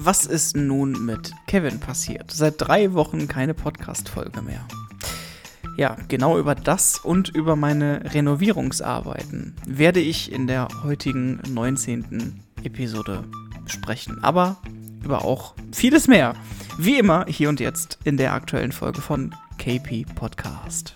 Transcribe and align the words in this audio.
Was 0.00 0.24
ist 0.24 0.56
nun 0.56 1.04
mit 1.04 1.34
Kevin 1.48 1.80
passiert? 1.80 2.30
Seit 2.30 2.54
drei 2.56 2.94
Wochen 2.94 3.28
keine 3.28 3.52
Podcast-Folge 3.52 4.40
mehr. 4.40 4.64
Ja, 5.76 5.96
genau 6.08 6.38
über 6.38 6.54
das 6.54 6.98
und 6.98 7.28
über 7.28 7.56
meine 7.56 8.14
Renovierungsarbeiten 8.14 9.54
werde 9.66 10.00
ich 10.00 10.32
in 10.32 10.46
der 10.46 10.68
heutigen 10.82 11.42
19. 11.50 12.40
Episode 12.62 13.24
sprechen. 13.66 14.24
Aber 14.24 14.62
über 15.04 15.26
auch 15.26 15.54
vieles 15.72 16.08
mehr. 16.08 16.34
Wie 16.78 16.98
immer 16.98 17.26
hier 17.26 17.48
und 17.48 17.60
jetzt 17.60 17.98
in 18.04 18.16
der 18.16 18.32
aktuellen 18.32 18.72
Folge 18.72 19.00
von 19.00 19.34
KP 19.58 20.04
Podcast. 20.14 20.94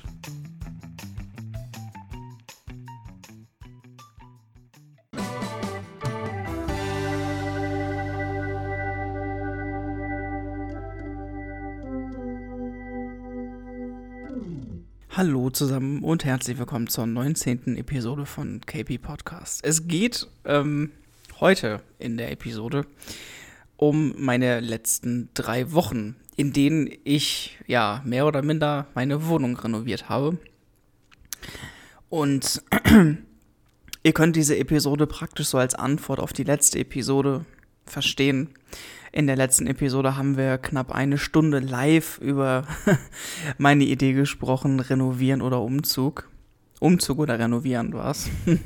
Hallo 15.14 15.50
zusammen 15.50 16.02
und 16.02 16.24
herzlich 16.24 16.58
willkommen 16.58 16.88
zur 16.88 17.06
19. 17.06 17.76
Episode 17.76 18.24
von 18.24 18.62
KP 18.62 18.96
Podcast. 18.96 19.62
Es 19.62 19.86
geht 19.86 20.26
ähm, 20.46 20.90
heute 21.38 21.82
in 21.98 22.16
der 22.16 22.32
Episode 22.32 22.86
um 23.82 24.14
meine 24.16 24.60
letzten 24.60 25.28
drei 25.34 25.72
Wochen, 25.72 26.14
in 26.36 26.52
denen 26.52 26.88
ich 27.02 27.58
ja 27.66 28.00
mehr 28.04 28.28
oder 28.28 28.40
minder 28.40 28.86
meine 28.94 29.26
Wohnung 29.26 29.56
renoviert 29.56 30.08
habe. 30.08 30.38
Und 32.08 32.62
ihr 34.04 34.12
könnt 34.12 34.36
diese 34.36 34.56
Episode 34.56 35.08
praktisch 35.08 35.48
so 35.48 35.58
als 35.58 35.74
Antwort 35.74 36.20
auf 36.20 36.32
die 36.32 36.44
letzte 36.44 36.78
Episode 36.78 37.44
verstehen. 37.84 38.50
In 39.10 39.26
der 39.26 39.34
letzten 39.34 39.66
Episode 39.66 40.16
haben 40.16 40.36
wir 40.36 40.58
knapp 40.58 40.92
eine 40.92 41.18
Stunde 41.18 41.58
live 41.58 42.18
über 42.18 42.68
meine 43.58 43.82
Idee 43.82 44.12
gesprochen, 44.12 44.78
renovieren 44.78 45.42
oder 45.42 45.60
Umzug. 45.60 46.30
Umzug 46.82 47.18
oder 47.18 47.38
renovieren 47.38 47.92
war 47.92 48.10
es. 48.10 48.28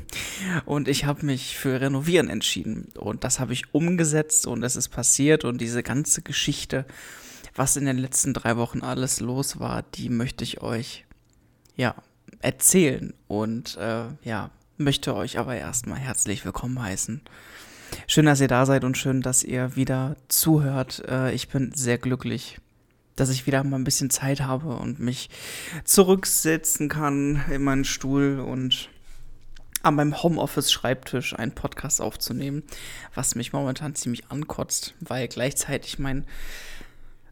Und 0.65 0.87
ich 0.87 1.05
habe 1.05 1.25
mich 1.25 1.57
für 1.57 1.79
renovieren 1.79 2.29
entschieden. 2.29 2.89
Und 2.97 3.23
das 3.23 3.39
habe 3.39 3.53
ich 3.53 3.73
umgesetzt 3.73 4.47
und 4.47 4.63
es 4.63 4.75
ist 4.75 4.89
passiert. 4.89 5.45
Und 5.45 5.61
diese 5.61 5.83
ganze 5.83 6.21
Geschichte, 6.21 6.85
was 7.55 7.77
in 7.77 7.85
den 7.85 7.97
letzten 7.97 8.33
drei 8.33 8.57
Wochen 8.57 8.81
alles 8.81 9.19
los 9.19 9.59
war, 9.59 9.83
die 9.83 10.09
möchte 10.09 10.43
ich 10.43 10.61
euch 10.61 11.05
ja 11.75 11.95
erzählen. 12.39 13.13
Und 13.27 13.77
äh, 13.77 14.05
ja, 14.23 14.49
möchte 14.77 15.15
euch 15.15 15.37
aber 15.37 15.55
erstmal 15.55 15.99
herzlich 15.99 16.43
willkommen 16.43 16.81
heißen 16.81 17.21
Schön, 18.05 18.25
dass 18.25 18.41
ihr 18.41 18.47
da 18.47 18.65
seid 18.65 18.83
und 18.83 18.97
schön, 18.97 19.21
dass 19.21 19.43
ihr 19.43 19.75
wieder 19.75 20.15
zuhört. 20.27 21.03
Äh, 21.07 21.33
ich 21.33 21.49
bin 21.49 21.71
sehr 21.73 21.97
glücklich, 21.97 22.59
dass 23.17 23.29
ich 23.29 23.45
wieder 23.45 23.63
mal 23.65 23.75
ein 23.75 23.83
bisschen 23.83 24.09
Zeit 24.09 24.41
habe 24.41 24.77
und 24.77 24.99
mich 24.99 25.29
zurücksetzen 25.83 26.87
kann 26.87 27.43
in 27.51 27.63
meinen 27.63 27.83
Stuhl 27.83 28.39
und 28.39 28.89
an 29.83 29.95
meinem 29.95 30.21
Homeoffice-Schreibtisch 30.21 31.33
einen 31.37 31.51
Podcast 31.51 32.01
aufzunehmen, 32.01 32.63
was 33.13 33.35
mich 33.35 33.53
momentan 33.53 33.95
ziemlich 33.95 34.29
ankotzt, 34.29 34.93
weil 35.01 35.27
gleichzeitig 35.27 35.99
mein, 35.99 36.25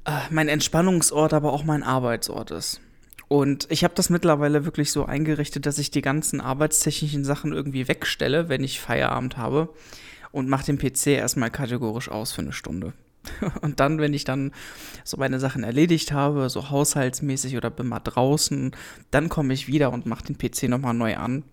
äh, 0.06 0.20
mein 0.30 0.50
Entspannungsort, 0.50 1.34
aber 1.34 1.54
auch 1.54 1.64
mein 1.64 1.84
Arbeitsort 1.84 2.52
ist. 2.52 2.82
Und 3.28 3.68
ich 3.72 3.84
habe 3.84 3.96
das 3.96 4.10
mittlerweile 4.10 4.66
wirklich 4.66 4.92
so 4.92 5.06
eingerichtet, 5.06 5.66
dass 5.66 5.80
ich 5.80 5.92
die 5.92 6.02
ganzen 6.02 6.42
arbeitstechnischen 6.42 7.26
Sachen 7.26 7.54
irgendwie 7.54 7.88
wegstelle, 7.88 8.50
wenn 8.50 8.64
ich 8.64 8.80
Feierabend 8.80 9.38
habe 9.38 9.70
und 10.32 10.48
mache 10.48 10.66
den 10.66 10.78
PC 10.78 11.08
erstmal 11.08 11.50
kategorisch 11.50 12.10
aus 12.10 12.32
für 12.32 12.42
eine 12.42 12.54
Stunde. 12.54 12.94
Und 13.62 13.80
dann, 13.80 14.00
wenn 14.00 14.14
ich 14.14 14.24
dann 14.24 14.52
so 15.04 15.18
meine 15.18 15.40
Sachen 15.40 15.64
erledigt 15.64 16.12
habe, 16.12 16.50
so 16.50 16.70
haushaltsmäßig 16.70 17.58
oder 17.58 17.70
bin 17.70 17.88
mal 17.88 18.00
draußen, 18.00 18.76
dann 19.12 19.30
komme 19.30 19.54
ich 19.54 19.68
wieder 19.68 19.92
und 19.92 20.06
mache 20.06 20.26
den 20.26 20.38
PC 20.38 20.64
nochmal 20.64 20.94
neu 20.94 21.18
an. 21.18 21.44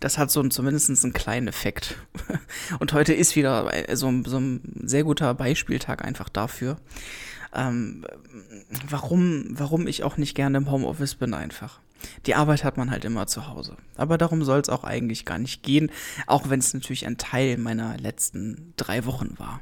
Das 0.00 0.16
hat 0.16 0.30
so 0.30 0.42
zumindest 0.44 1.02
einen 1.02 1.12
kleinen 1.12 1.48
Effekt. 1.48 1.96
Und 2.78 2.92
heute 2.92 3.14
ist 3.14 3.34
wieder 3.34 3.68
so, 3.94 4.12
so 4.26 4.38
ein 4.38 4.60
sehr 4.84 5.02
guter 5.02 5.34
Beispieltag 5.34 6.04
einfach 6.04 6.28
dafür, 6.28 6.76
ähm, 7.52 8.04
warum, 8.88 9.46
warum 9.50 9.88
ich 9.88 10.04
auch 10.04 10.16
nicht 10.16 10.36
gerne 10.36 10.58
im 10.58 10.70
Homeoffice 10.70 11.16
bin 11.16 11.34
einfach. 11.34 11.80
Die 12.26 12.34
Arbeit 12.34 12.62
hat 12.62 12.76
man 12.76 12.90
halt 12.90 13.04
immer 13.04 13.26
zu 13.26 13.48
Hause. 13.48 13.76
Aber 13.96 14.18
darum 14.18 14.44
soll 14.44 14.60
es 14.60 14.68
auch 14.68 14.84
eigentlich 14.84 15.24
gar 15.24 15.38
nicht 15.38 15.62
gehen, 15.62 15.90
auch 16.26 16.48
wenn 16.48 16.60
es 16.60 16.74
natürlich 16.74 17.06
ein 17.06 17.18
Teil 17.18 17.56
meiner 17.58 17.96
letzten 17.98 18.74
drei 18.76 19.04
Wochen 19.04 19.34
war. 19.38 19.60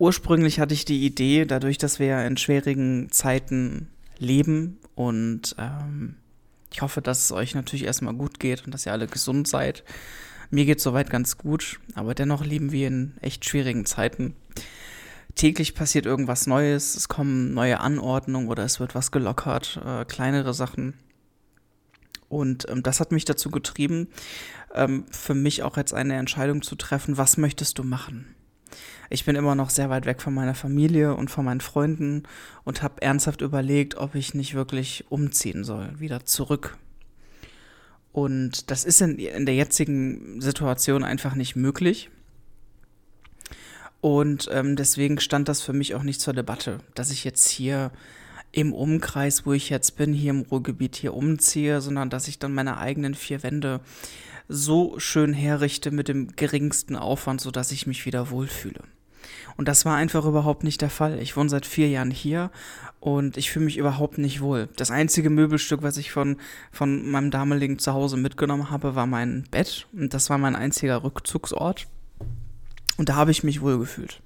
Ursprünglich 0.00 0.58
hatte 0.58 0.74
ich 0.74 0.84
die 0.84 1.06
Idee, 1.06 1.44
dadurch, 1.44 1.78
dass 1.78 2.00
wir 2.00 2.06
ja 2.06 2.26
in 2.26 2.36
schwierigen 2.36 3.12
Zeiten 3.12 3.88
leben 4.18 4.78
und 4.96 5.54
ähm, 5.58 6.16
ich 6.72 6.82
hoffe, 6.82 7.02
dass 7.02 7.24
es 7.24 7.32
euch 7.32 7.54
natürlich 7.54 7.84
erstmal 7.84 8.14
gut 8.14 8.40
geht 8.40 8.64
und 8.64 8.72
dass 8.72 8.86
ihr 8.86 8.92
alle 8.92 9.06
gesund 9.06 9.46
seid. 9.46 9.84
Mir 10.50 10.64
geht 10.64 10.78
es 10.78 10.84
soweit 10.84 11.10
ganz 11.10 11.38
gut, 11.38 11.78
aber 11.94 12.14
dennoch 12.14 12.44
leben 12.44 12.72
wir 12.72 12.88
in 12.88 13.14
echt 13.20 13.44
schwierigen 13.44 13.86
Zeiten 13.86 14.34
täglich 15.34 15.74
passiert 15.74 16.06
irgendwas 16.06 16.46
Neues, 16.46 16.96
es 16.96 17.08
kommen 17.08 17.54
neue 17.54 17.80
Anordnungen 17.80 18.48
oder 18.48 18.64
es 18.64 18.80
wird 18.80 18.94
was 18.94 19.10
gelockert, 19.10 19.80
äh, 19.84 20.04
kleinere 20.04 20.54
Sachen. 20.54 20.94
Und 22.28 22.68
ähm, 22.68 22.82
das 22.82 23.00
hat 23.00 23.12
mich 23.12 23.24
dazu 23.24 23.50
getrieben, 23.50 24.08
ähm, 24.74 25.04
für 25.10 25.34
mich 25.34 25.62
auch 25.62 25.76
jetzt 25.76 25.94
eine 25.94 26.16
Entscheidung 26.16 26.62
zu 26.62 26.76
treffen, 26.76 27.16
was 27.16 27.36
möchtest 27.36 27.78
du 27.78 27.84
machen? 27.84 28.34
Ich 29.12 29.24
bin 29.24 29.34
immer 29.34 29.56
noch 29.56 29.70
sehr 29.70 29.90
weit 29.90 30.06
weg 30.06 30.22
von 30.22 30.32
meiner 30.32 30.54
Familie 30.54 31.16
und 31.16 31.32
von 31.32 31.44
meinen 31.44 31.60
Freunden 31.60 32.22
und 32.62 32.80
habe 32.82 33.02
ernsthaft 33.02 33.40
überlegt, 33.40 33.96
ob 33.96 34.14
ich 34.14 34.34
nicht 34.34 34.54
wirklich 34.54 35.04
umziehen 35.08 35.64
soll, 35.64 35.98
wieder 35.98 36.24
zurück. 36.24 36.78
Und 38.12 38.70
das 38.70 38.84
ist 38.84 39.00
in, 39.00 39.18
in 39.18 39.46
der 39.46 39.56
jetzigen 39.56 40.40
Situation 40.40 41.02
einfach 41.02 41.34
nicht 41.34 41.56
möglich. 41.56 42.08
Und 44.00 44.48
ähm, 44.52 44.76
deswegen 44.76 45.18
stand 45.18 45.48
das 45.48 45.60
für 45.60 45.72
mich 45.72 45.96
auch 45.96 46.04
nicht 46.04 46.20
zur 46.20 46.32
Debatte, 46.32 46.78
dass 46.94 47.10
ich 47.10 47.24
jetzt 47.24 47.48
hier 47.48 47.90
im 48.52 48.72
Umkreis, 48.72 49.44
wo 49.44 49.52
ich 49.52 49.70
jetzt 49.70 49.96
bin, 49.96 50.12
hier 50.12 50.30
im 50.30 50.42
Ruhrgebiet 50.42 50.94
hier 50.94 51.14
umziehe, 51.14 51.80
sondern 51.80 52.10
dass 52.10 52.28
ich 52.28 52.38
dann 52.38 52.54
meine 52.54 52.78
eigenen 52.78 53.14
vier 53.14 53.42
Wände 53.42 53.80
so 54.48 54.98
schön 54.98 55.32
herrichte 55.32 55.90
mit 55.90 56.06
dem 56.06 56.34
geringsten 56.36 56.94
Aufwand, 56.94 57.40
sodass 57.40 57.72
ich 57.72 57.88
mich 57.88 58.06
wieder 58.06 58.30
wohlfühle. 58.30 58.82
Und 59.56 59.68
das 59.68 59.84
war 59.84 59.96
einfach 59.96 60.24
überhaupt 60.24 60.64
nicht 60.64 60.80
der 60.80 60.90
Fall. 60.90 61.18
Ich 61.20 61.36
wohne 61.36 61.48
seit 61.48 61.66
vier 61.66 61.88
Jahren 61.88 62.10
hier 62.10 62.50
und 63.00 63.36
ich 63.36 63.50
fühle 63.50 63.64
mich 63.64 63.78
überhaupt 63.78 64.18
nicht 64.18 64.40
wohl. 64.40 64.68
Das 64.76 64.90
einzige 64.90 65.30
Möbelstück, 65.30 65.82
was 65.82 65.96
ich 65.96 66.12
von, 66.12 66.36
von 66.70 67.10
meinem 67.10 67.30
damaligen 67.30 67.78
Zuhause 67.78 68.16
mitgenommen 68.16 68.70
habe, 68.70 68.94
war 68.94 69.06
mein 69.06 69.44
Bett. 69.50 69.86
Und 69.92 70.14
das 70.14 70.30
war 70.30 70.38
mein 70.38 70.56
einziger 70.56 71.02
Rückzugsort. 71.02 71.86
Und 72.96 73.08
da 73.08 73.16
habe 73.16 73.30
ich 73.30 73.42
mich 73.42 73.62
wohl 73.62 73.78
gefühlt. 73.78 74.20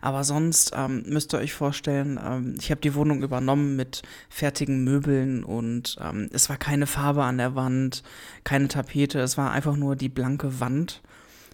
Aber 0.00 0.22
sonst 0.24 0.72
ähm, 0.76 1.02
müsst 1.06 1.34
ihr 1.34 1.38
euch 1.38 1.52
vorstellen, 1.52 2.20
ähm, 2.24 2.54
ich 2.60 2.70
habe 2.70 2.80
die 2.80 2.94
Wohnung 2.94 3.22
übernommen 3.22 3.74
mit 3.74 4.02
fertigen 4.28 4.84
Möbeln 4.84 5.42
und 5.42 5.96
ähm, 6.00 6.28
es 6.32 6.48
war 6.48 6.56
keine 6.56 6.86
Farbe 6.86 7.24
an 7.24 7.38
der 7.38 7.54
Wand, 7.54 8.02
keine 8.44 8.68
Tapete, 8.68 9.18
es 9.18 9.36
war 9.36 9.50
einfach 9.50 9.76
nur 9.76 9.96
die 9.96 10.08
blanke 10.08 10.60
Wand, 10.60 11.02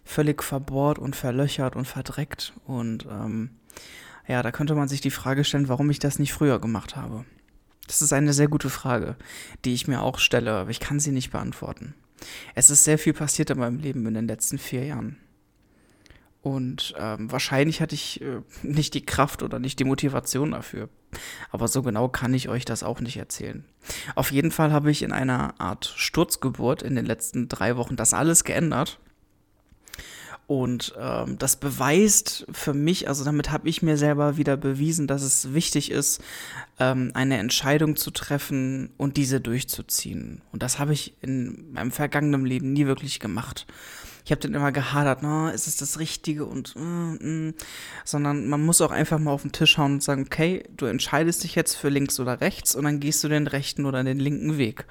völlig 0.05 0.43
verbohrt 0.43 0.99
und 0.99 1.17
verlöchert 1.17 1.77
und 1.77 1.87
verdreckt. 1.87 2.53
Und 2.65 3.07
ähm, 3.11 3.51
ja, 4.27 4.43
da 4.43 4.53
könnte 4.53 4.75
man 4.75 4.89
sich 4.89 5.01
die 5.01 5.11
Frage 5.11 5.45
stellen, 5.45 5.69
warum 5.69 5.91
ich 5.91 5.99
das 5.99 6.19
nicht 6.19 6.33
früher 6.33 6.61
gemacht 6.61 6.97
habe. 6.97 7.25
Das 7.87 8.03
ist 8.03 8.13
eine 8.13 8.33
sehr 8.33 8.49
gute 8.49 8.71
Frage, 8.71 9.17
die 9.65 9.75
ich 9.75 9.89
mir 9.89 10.03
auch 10.03 10.19
stelle, 10.19 10.53
aber 10.53 10.71
ich 10.71 10.81
kann 10.81 11.01
sie 11.01 11.13
nicht 11.13 11.31
beantworten. 11.31 11.95
Es 12.55 12.71
ist 12.71 12.85
sehr 12.85 12.99
viel 12.99 13.13
passiert 13.13 13.51
in 13.51 13.59
meinem 13.59 13.79
Leben 13.79 14.07
in 14.07 14.15
den 14.15 14.29
letzten 14.29 14.59
vier 14.59 14.85
Jahren. 14.85 15.17
Und 16.43 16.95
ähm, 16.99 17.31
wahrscheinlich 17.31 17.81
hatte 17.81 17.95
ich 17.95 18.21
äh, 18.21 18.41
nicht 18.63 18.95
die 18.95 19.07
Kraft 19.07 19.45
oder 19.45 19.61
nicht 19.61 19.79
die 19.79 19.85
Motivation 19.85 20.51
dafür. 20.51 20.89
Aber 21.51 21.69
so 21.69 21.83
genau 21.83 22.09
kann 22.09 22.35
ich 22.35 22.49
euch 22.49 22.65
das 22.65 22.83
auch 22.83 23.01
nicht 23.01 23.17
erzählen. 23.17 23.65
Auf 24.17 24.33
jeden 24.33 24.51
Fall 24.51 24.73
habe 24.73 24.91
ich 24.91 25.03
in 25.03 25.13
einer 25.13 25.61
Art 25.61 25.93
Sturzgeburt 25.97 26.83
in 26.83 26.97
den 26.97 27.07
letzten 27.07 27.49
drei 27.49 27.77
Wochen 27.77 27.95
das 27.95 28.13
alles 28.13 28.43
geändert. 28.43 28.99
Und 30.53 30.93
ähm, 31.01 31.39
das 31.39 31.57
beweist 31.57 32.45
für 32.53 32.75
mich, 32.75 33.09
also 33.09 33.25
damit 33.25 33.51
habe 33.51 33.71
ich 33.71 33.81
mir 33.81 33.97
selber 33.97 34.37
wieder 34.37 34.59
bewiesen, 34.59 35.07
dass 35.07 35.23
es 35.23 35.55
wichtig 35.55 35.91
ist, 35.91 36.21
ähm, 36.79 37.11
eine 37.15 37.39
Entscheidung 37.39 37.97
zu 37.97 38.11
treffen 38.11 38.91
und 38.99 39.17
diese 39.17 39.41
durchzuziehen. 39.41 40.43
Und 40.53 40.63
das 40.63 40.79
habe 40.79 40.93
ich 40.93 41.15
in 41.23 41.73
meinem 41.73 41.91
vergangenen 41.91 42.45
Leben 42.45 42.75
nie 42.75 42.85
wirklich 42.85 43.19
gemacht. 43.19 43.67
Ich 44.25 44.31
habe 44.31 44.41
dann 44.41 44.55
immer 44.55 44.73
gehadert, 44.73 45.23
no, 45.23 45.49
ist 45.49 45.67
es 45.67 45.77
das 45.77 45.99
Richtige 45.99 46.45
und, 46.45 46.77
mm, 46.77 47.49
mm. 47.49 47.55
sondern 48.05 48.49
man 48.49 48.65
muss 48.65 48.81
auch 48.81 48.91
einfach 48.91 49.19
mal 49.19 49.33
auf 49.33 49.43
den 49.43 49.53
Tisch 49.53 49.79
hauen 49.79 49.95
und 49.95 50.03
sagen, 50.03 50.25
okay, 50.27 50.65
du 50.77 50.87
entscheidest 50.87 51.43
dich 51.45 51.55
jetzt 51.55 51.75
für 51.75 51.89
links 51.89 52.21
oder 52.21 52.41
rechts 52.41 52.75
und 52.75 52.85
dann 52.85 53.01
gehst 53.01 53.25
du 53.25 53.29
den 53.29 53.47
rechten 53.47 53.85
oder 53.85 54.05
den 54.05 54.21
linken 54.21 54.59
Weg. 54.59 54.87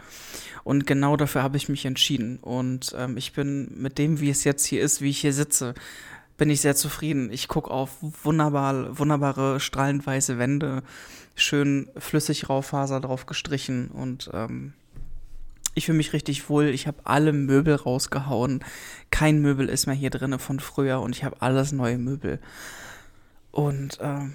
Und 0.63 0.86
genau 0.86 1.18
dafür 1.18 1.44
habe 1.44 1.57
ich 1.57 1.69
mich 1.69 1.86
entschieden. 1.86 2.38
Und 2.38 2.94
ähm, 2.98 3.18
ich 3.18 3.33
bin 3.33 3.72
mit 3.75 3.98
dem, 3.98 4.19
wie 4.19 4.30
es 4.30 4.44
jetzt 4.44 4.66
hier 4.66 4.81
ist, 4.81 5.01
wie 5.01 5.10
ich 5.10 5.22
hier 5.22 5.33
sitze, 5.33 5.74
bin 6.38 6.50
ich 6.50 6.62
sehr 6.62 6.75
zufrieden. 6.75 7.31
Ich 7.31 7.48
gucke 7.48 7.72
auf 7.72 7.98
wunderbar, 8.01 8.98
wunderbare, 8.98 9.60
strahlend 9.60 10.06
weiße 10.06 10.38
Wände, 10.38 10.83
schön 11.36 11.88
flüssig 11.98 12.50
Raufaser 12.50 13.00
drauf 13.00 13.25
gestrichen 13.25 13.89
und 13.89 14.30
ähm, 14.33 14.74
ich 15.73 15.85
fühle 15.85 15.97
mich 15.97 16.13
richtig 16.13 16.50
wohl. 16.50 16.68
Ich 16.68 16.88
habe 16.88 17.00
alle 17.03 17.33
Möbel 17.33 17.75
rausgehauen. 17.75 18.63
Kein 19.09 19.39
Möbel 19.39 19.69
ist 19.69 19.85
mehr 19.85 19.95
hier 19.95 20.09
drin 20.09 20.38
von 20.39 20.59
früher 20.59 21.01
und 21.01 21.15
ich 21.15 21.23
habe 21.23 21.41
alles 21.41 21.71
neue 21.71 21.97
Möbel. 21.97 22.39
Und 23.51 24.00
ähm, 24.01 24.33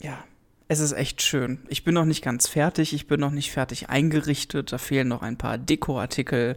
ja, 0.00 0.24
es 0.68 0.80
ist 0.80 0.92
echt 0.92 1.22
schön. 1.22 1.60
Ich 1.68 1.84
bin 1.84 1.94
noch 1.94 2.04
nicht 2.04 2.22
ganz 2.22 2.48
fertig. 2.48 2.92
Ich 2.92 3.06
bin 3.06 3.20
noch 3.20 3.30
nicht 3.30 3.52
fertig 3.52 3.88
eingerichtet. 3.88 4.72
Da 4.72 4.78
fehlen 4.78 5.08
noch 5.08 5.22
ein 5.22 5.38
paar 5.38 5.58
Dekoartikel 5.58 6.56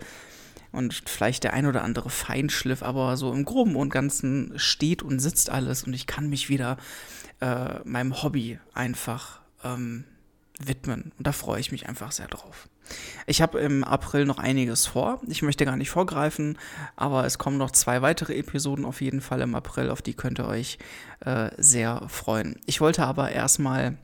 und 0.72 1.04
vielleicht 1.06 1.44
der 1.44 1.54
ein 1.54 1.66
oder 1.66 1.84
andere 1.84 2.10
Feinschliff, 2.10 2.84
aber 2.84 3.18
so 3.18 3.32
im 3.34 3.46
Groben 3.46 3.76
und 3.76 3.90
Ganzen 3.90 4.54
steht 4.58 5.02
und 5.02 5.20
sitzt 5.20 5.50
alles 5.50 5.84
und 5.84 5.94
ich 5.94 6.06
kann 6.06 6.30
mich 6.30 6.50
wieder 6.50 6.78
äh, 7.42 7.80
meinem 7.86 8.22
Hobby 8.22 8.60
einfach 8.74 9.42
ähm, 9.64 10.04
widmen. 10.60 11.12
Und 11.18 11.28
da 11.28 11.32
freue 11.32 11.60
ich 11.60 11.72
mich 11.72 11.88
einfach 11.88 12.12
sehr 12.12 12.28
drauf. 12.28 12.68
Ich 13.28 13.42
habe 13.42 13.60
im 13.60 13.84
April 13.84 14.26
noch 14.26 14.40
einiges 14.40 14.88
vor. 14.88 15.22
Ich 15.28 15.42
möchte 15.42 15.66
gar 15.66 15.78
nicht 15.78 15.90
vorgreifen, 15.90 16.58
aber 16.96 17.26
es 17.26 17.38
kommen 17.38 17.58
noch 17.58 17.72
zwei 17.72 18.02
weitere 18.02 18.36
Episoden 18.36 18.86
auf 18.86 19.02
jeden 19.02 19.22
Fall 19.22 19.42
im 19.42 19.56
April, 19.56 19.90
auf 19.90 20.02
die 20.02 20.16
könnt 20.16 20.40
ihr 20.40 20.48
euch 20.48 20.80
äh, 21.24 21.50
sehr 21.58 22.08
freuen. 22.10 22.60
Ich 22.66 22.82
wollte 22.82 23.06
aber 23.06 23.32
erstmal 23.32 23.98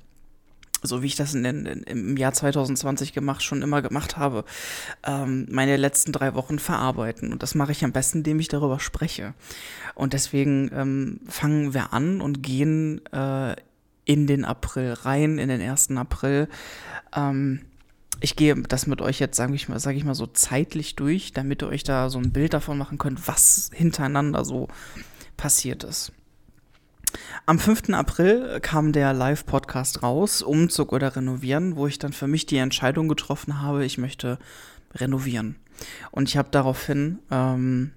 so 0.85 1.01
wie 1.01 1.07
ich 1.07 1.15
das 1.15 1.33
in 1.33 1.45
in, 1.45 1.65
im 1.65 2.17
Jahr 2.17 2.33
2020 2.33 3.13
gemacht, 3.13 3.43
schon 3.43 3.61
immer 3.63 3.81
gemacht 3.81 4.17
habe, 4.17 4.45
ähm, 5.03 5.47
meine 5.49 5.77
letzten 5.77 6.11
drei 6.11 6.35
Wochen 6.35 6.59
verarbeiten. 6.59 7.31
Und 7.31 7.43
das 7.43 7.55
mache 7.55 7.71
ich 7.71 7.83
am 7.83 7.91
besten, 7.91 8.19
indem 8.19 8.39
ich 8.39 8.47
darüber 8.47 8.79
spreche. 8.79 9.33
Und 9.95 10.13
deswegen 10.13 10.69
ähm, 10.73 11.19
fangen 11.27 11.73
wir 11.73 11.93
an 11.93 12.21
und 12.21 12.43
gehen 12.43 13.03
äh, 13.11 13.55
in 14.05 14.27
den 14.27 14.45
April 14.45 14.93
rein, 14.93 15.37
in 15.39 15.49
den 15.49 15.61
ersten 15.61 15.97
April. 15.97 16.47
Ähm, 17.15 17.61
ich 18.21 18.35
gehe 18.35 18.55
das 18.55 18.87
mit 18.87 19.01
euch 19.01 19.19
jetzt, 19.19 19.35
sage 19.35 19.53
ich 19.55 19.67
mal, 19.67 19.79
sage 19.79 19.97
ich 19.97 20.05
mal 20.05 20.15
so 20.15 20.27
zeitlich 20.27 20.95
durch, 20.95 21.33
damit 21.33 21.61
ihr 21.61 21.67
euch 21.67 21.83
da 21.83 22.09
so 22.09 22.19
ein 22.19 22.31
Bild 22.31 22.53
davon 22.53 22.77
machen 22.77 22.97
könnt, 22.97 23.27
was 23.27 23.69
hintereinander 23.73 24.45
so 24.45 24.67
passiert 25.37 25.83
ist. 25.83 26.11
Am 27.45 27.59
5. 27.59 27.89
April 27.89 28.59
kam 28.61 28.91
der 28.91 29.13
Live-Podcast 29.13 30.03
raus, 30.03 30.41
Umzug 30.41 30.91
oder 30.91 31.15
Renovieren, 31.15 31.75
wo 31.75 31.87
ich 31.87 31.99
dann 31.99 32.13
für 32.13 32.27
mich 32.27 32.45
die 32.45 32.57
Entscheidung 32.57 33.07
getroffen 33.07 33.61
habe, 33.61 33.85
ich 33.85 33.97
möchte 33.97 34.39
renovieren. 34.93 35.55
Und 36.11 36.29
ich 36.29 36.37
habe 36.37 36.49
daraufhin 36.51 37.19
ähm, 37.31 37.91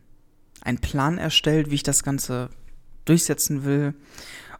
einen 0.60 0.78
Plan 0.78 1.18
erstellt, 1.18 1.70
wie 1.70 1.76
ich 1.76 1.82
das 1.82 2.02
Ganze 2.02 2.50
durchsetzen 3.04 3.64
will. 3.64 3.94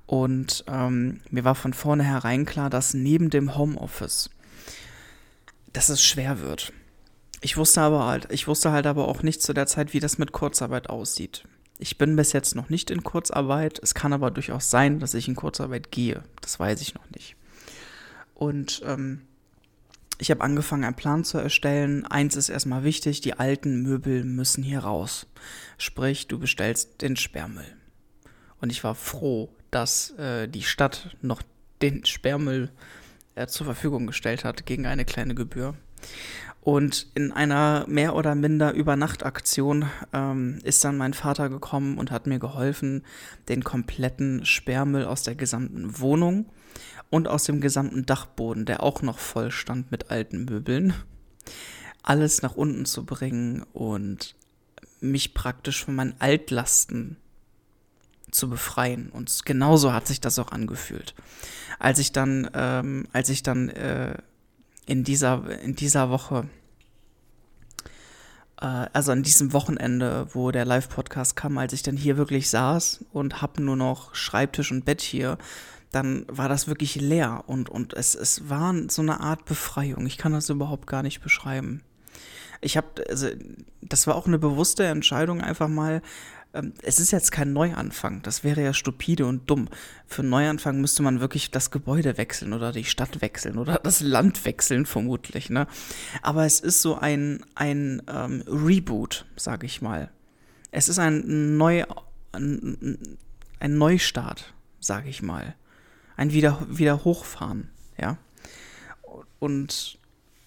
Und 0.09 0.65
ähm, 0.69 1.21
mir 1.29 1.45
war 1.45 1.55
von 1.55 1.75
vornherein 1.75 2.47
klar, 2.47 2.71
dass 2.71 2.95
neben 2.95 3.29
dem 3.29 3.59
Homeoffice, 3.59 4.31
dass 5.75 5.91
es 5.91 6.03
schwer 6.03 6.41
wird. 6.41 6.73
Ich 7.43 7.59
wusste 7.59 7.83
aber 7.83 8.07
halt, 8.07 8.27
ich 8.33 8.49
wusste 8.49 8.73
halt 8.73 8.87
aber 8.87 9.07
auch 9.07 9.23
nicht 9.23 9.43
zu 9.43 9.53
der 9.53 9.67
Zeit, 9.67 9.93
wie 9.93 10.01
das 10.01 10.17
mit 10.17 10.33
Kurzarbeit 10.33 10.89
aussieht. 10.89 11.45
Ich 11.79 11.99
bin 11.99 12.17
bis 12.17 12.33
jetzt 12.33 12.55
noch 12.55 12.71
nicht 12.71 12.91
in 12.91 13.05
Kurzarbeit. 13.05 13.81
Es 13.83 13.93
kann 13.93 14.15
aber 14.15 14.31
durchaus 14.31 14.71
sein, 14.71 14.99
dass 14.99 15.13
ich 15.13 15.29
in 15.29 15.37
Kurzarbeit 15.37 15.93
gehe. 15.93 16.23
Das 16.41 16.59
weiß 16.59 16.81
ich 16.81 16.95
noch 16.95 17.11
nicht. 17.11 17.37
Und 18.35 18.81
ähm, 18.87 19.21
ich 20.17 20.31
habe 20.31 20.41
angefangen, 20.41 20.85
einen 20.85 20.97
Plan 20.97 21.23
zu 21.23 21.37
erstellen. 21.37 22.07
Eins 22.07 22.35
ist 22.35 22.49
erstmal 22.49 22.83
wichtig, 22.83 23.21
die 23.21 23.35
alten 23.35 23.83
Möbel 23.83 24.25
müssen 24.25 24.65
hier 24.65 24.81
raus. 24.81 25.27
Sprich, 25.77 26.29
du 26.29 26.39
bestellst 26.39 27.03
den 27.03 27.17
Sperrmüll. 27.17 27.77
Und 28.59 28.73
ich 28.73 28.83
war 28.83 28.95
froh, 28.95 29.51
dass 29.71 30.11
äh, 30.19 30.49
die 30.49 30.63
Stadt 30.63 31.17
noch 31.23 31.43
den 31.83 32.05
Sperrmüll 32.05 32.71
äh, 33.35 33.47
zur 33.47 33.67
Verfügung 33.67 34.07
gestellt 34.07 34.45
hat 34.45 34.67
gegen 34.67 34.87
eine 34.87 35.05
kleine 35.05 35.35
Gebühr. 35.35 35.75
Und 36.61 37.07
in 37.15 37.33
einer 37.33 37.87
mehr 37.89 38.15
oder 38.15 38.35
minder 38.35 38.73
Übernachtaktion 38.73 39.87
ähm, 40.13 40.59
ist 40.65 40.85
dann 40.85 40.99
mein 40.99 41.15
Vater 41.15 41.49
gekommen 41.49 41.97
und 41.97 42.11
hat 42.11 42.27
mir 42.27 42.39
geholfen, 42.39 43.05
den 43.49 43.65
kompletten 43.65 44.45
Sperrmüll 44.45 45.05
aus 45.05 45.23
der 45.23 45.35
gesamten 45.35 45.99
Wohnung 45.99 46.47
und 47.11 47.27
aus 47.27 47.45
dem 47.45 47.61
gesamten 47.61 48.05
Dachboden, 48.05 48.67
der 48.67 48.83
auch 48.83 49.03
noch 49.03 49.19
voll 49.19 49.51
stand 49.51 49.91
mit 49.91 50.11
alten 50.11 50.45
Möbeln, 50.45 50.93
alles 52.03 52.43
nach 52.43 52.55
unten 52.55 52.85
zu 52.85 53.07
bringen 53.07 53.65
und 53.73 54.35
mich 55.01 55.33
praktisch 55.33 55.85
von 55.85 55.95
meinen 55.95 56.15
Altlasten 56.19 57.17
zu 58.31 58.49
befreien. 58.49 59.11
Und 59.11 59.45
genauso 59.45 59.93
hat 59.93 60.07
sich 60.07 60.21
das 60.21 60.39
auch 60.39 60.53
angefühlt. 60.53 61.15
Als 61.79 61.99
ich 61.99 62.13
dann, 62.13 62.51
ähm, 62.55 63.07
als 63.13 63.29
ich 63.29 63.43
dann 63.43 63.69
äh, 63.69 64.15
in 64.87 65.05
dieser, 65.05 65.61
in 65.61 65.77
dieser 65.77 66.11
Woche 66.11 66.49
äh, 68.61 68.87
also 68.93 69.13
an 69.13 69.23
diesem 69.23 69.53
Wochenende, 69.53 70.27
wo 70.33 70.51
der 70.51 70.65
Live-Podcast 70.65 71.37
kam, 71.37 71.59
als 71.59 71.73
ich 71.73 71.83
dann 71.83 71.97
hier 71.97 72.17
wirklich 72.17 72.51
saß 72.51 73.05
und 73.13 73.41
hab 73.41 73.59
nur 73.59 73.77
noch 73.77 74.15
Schreibtisch 74.15 74.73
und 74.73 74.85
Bett 74.85 75.01
hier, 75.01 75.39
dann 75.93 76.27
war 76.29 76.49
das 76.49 76.69
wirklich 76.69 76.97
leer 76.97 77.45
und, 77.47 77.71
und 77.71 77.95
es, 77.95 78.15
es 78.15 78.49
war 78.51 78.75
so 78.89 79.01
eine 79.03 79.21
Art 79.21 79.47
Befreiung. 79.47 80.07
Ich 80.07 80.19
kann 80.19 80.33
das 80.33 80.51
überhaupt 80.51 80.87
gar 80.87 81.03
nicht 81.03 81.23
beschreiben. 81.23 81.83
Ich 82.61 82.77
habe, 82.77 82.89
also, 83.09 83.29
das 83.81 84.07
war 84.07 84.17
auch 84.17 84.27
eine 84.27 84.39
bewusste 84.39 84.85
Entscheidung, 84.85 85.41
einfach 85.41 85.69
mal 85.69 86.03
es 86.83 86.99
ist 86.99 87.11
jetzt 87.11 87.31
kein 87.31 87.53
Neuanfang. 87.53 88.23
Das 88.23 88.43
wäre 88.43 88.63
ja 88.63 88.73
stupide 88.73 89.27
und 89.27 89.49
dumm. 89.51 89.69
Für 90.07 90.23
einen 90.23 90.31
Neuanfang 90.31 90.81
müsste 90.81 91.03
man 91.03 91.21
wirklich 91.21 91.51
das 91.51 91.71
Gebäude 91.71 92.17
wechseln 92.17 92.53
oder 92.53 92.73
die 92.73 92.85
Stadt 92.85 93.21
wechseln 93.21 93.59
oder 93.59 93.79
das 93.83 94.01
Land 94.01 94.45
wechseln, 94.45 94.87
vermutlich. 94.87 95.51
Ne? 95.51 95.67
Aber 96.23 96.47
es 96.47 96.61
ist 96.61 96.81
so 96.81 96.97
ein, 96.97 97.45
ein 97.55 98.03
ähm, 98.09 98.43
Reboot, 98.47 99.27
sage 99.37 99.67
ich 99.67 99.83
mal. 99.83 100.11
Es 100.71 100.89
ist 100.89 100.99
ein, 100.99 101.57
Neu, 101.57 101.85
ein, 102.33 102.99
ein 103.61 103.79
Neustart, 103.79 104.55
sage 104.81 105.09
ich 105.09 105.23
mal. 105.23 105.55
Ein 106.17 106.33
Wieder, 106.33 106.67
Wiederhochfahren, 106.69 107.71
ja. 107.97 108.19
Und 109.39 109.99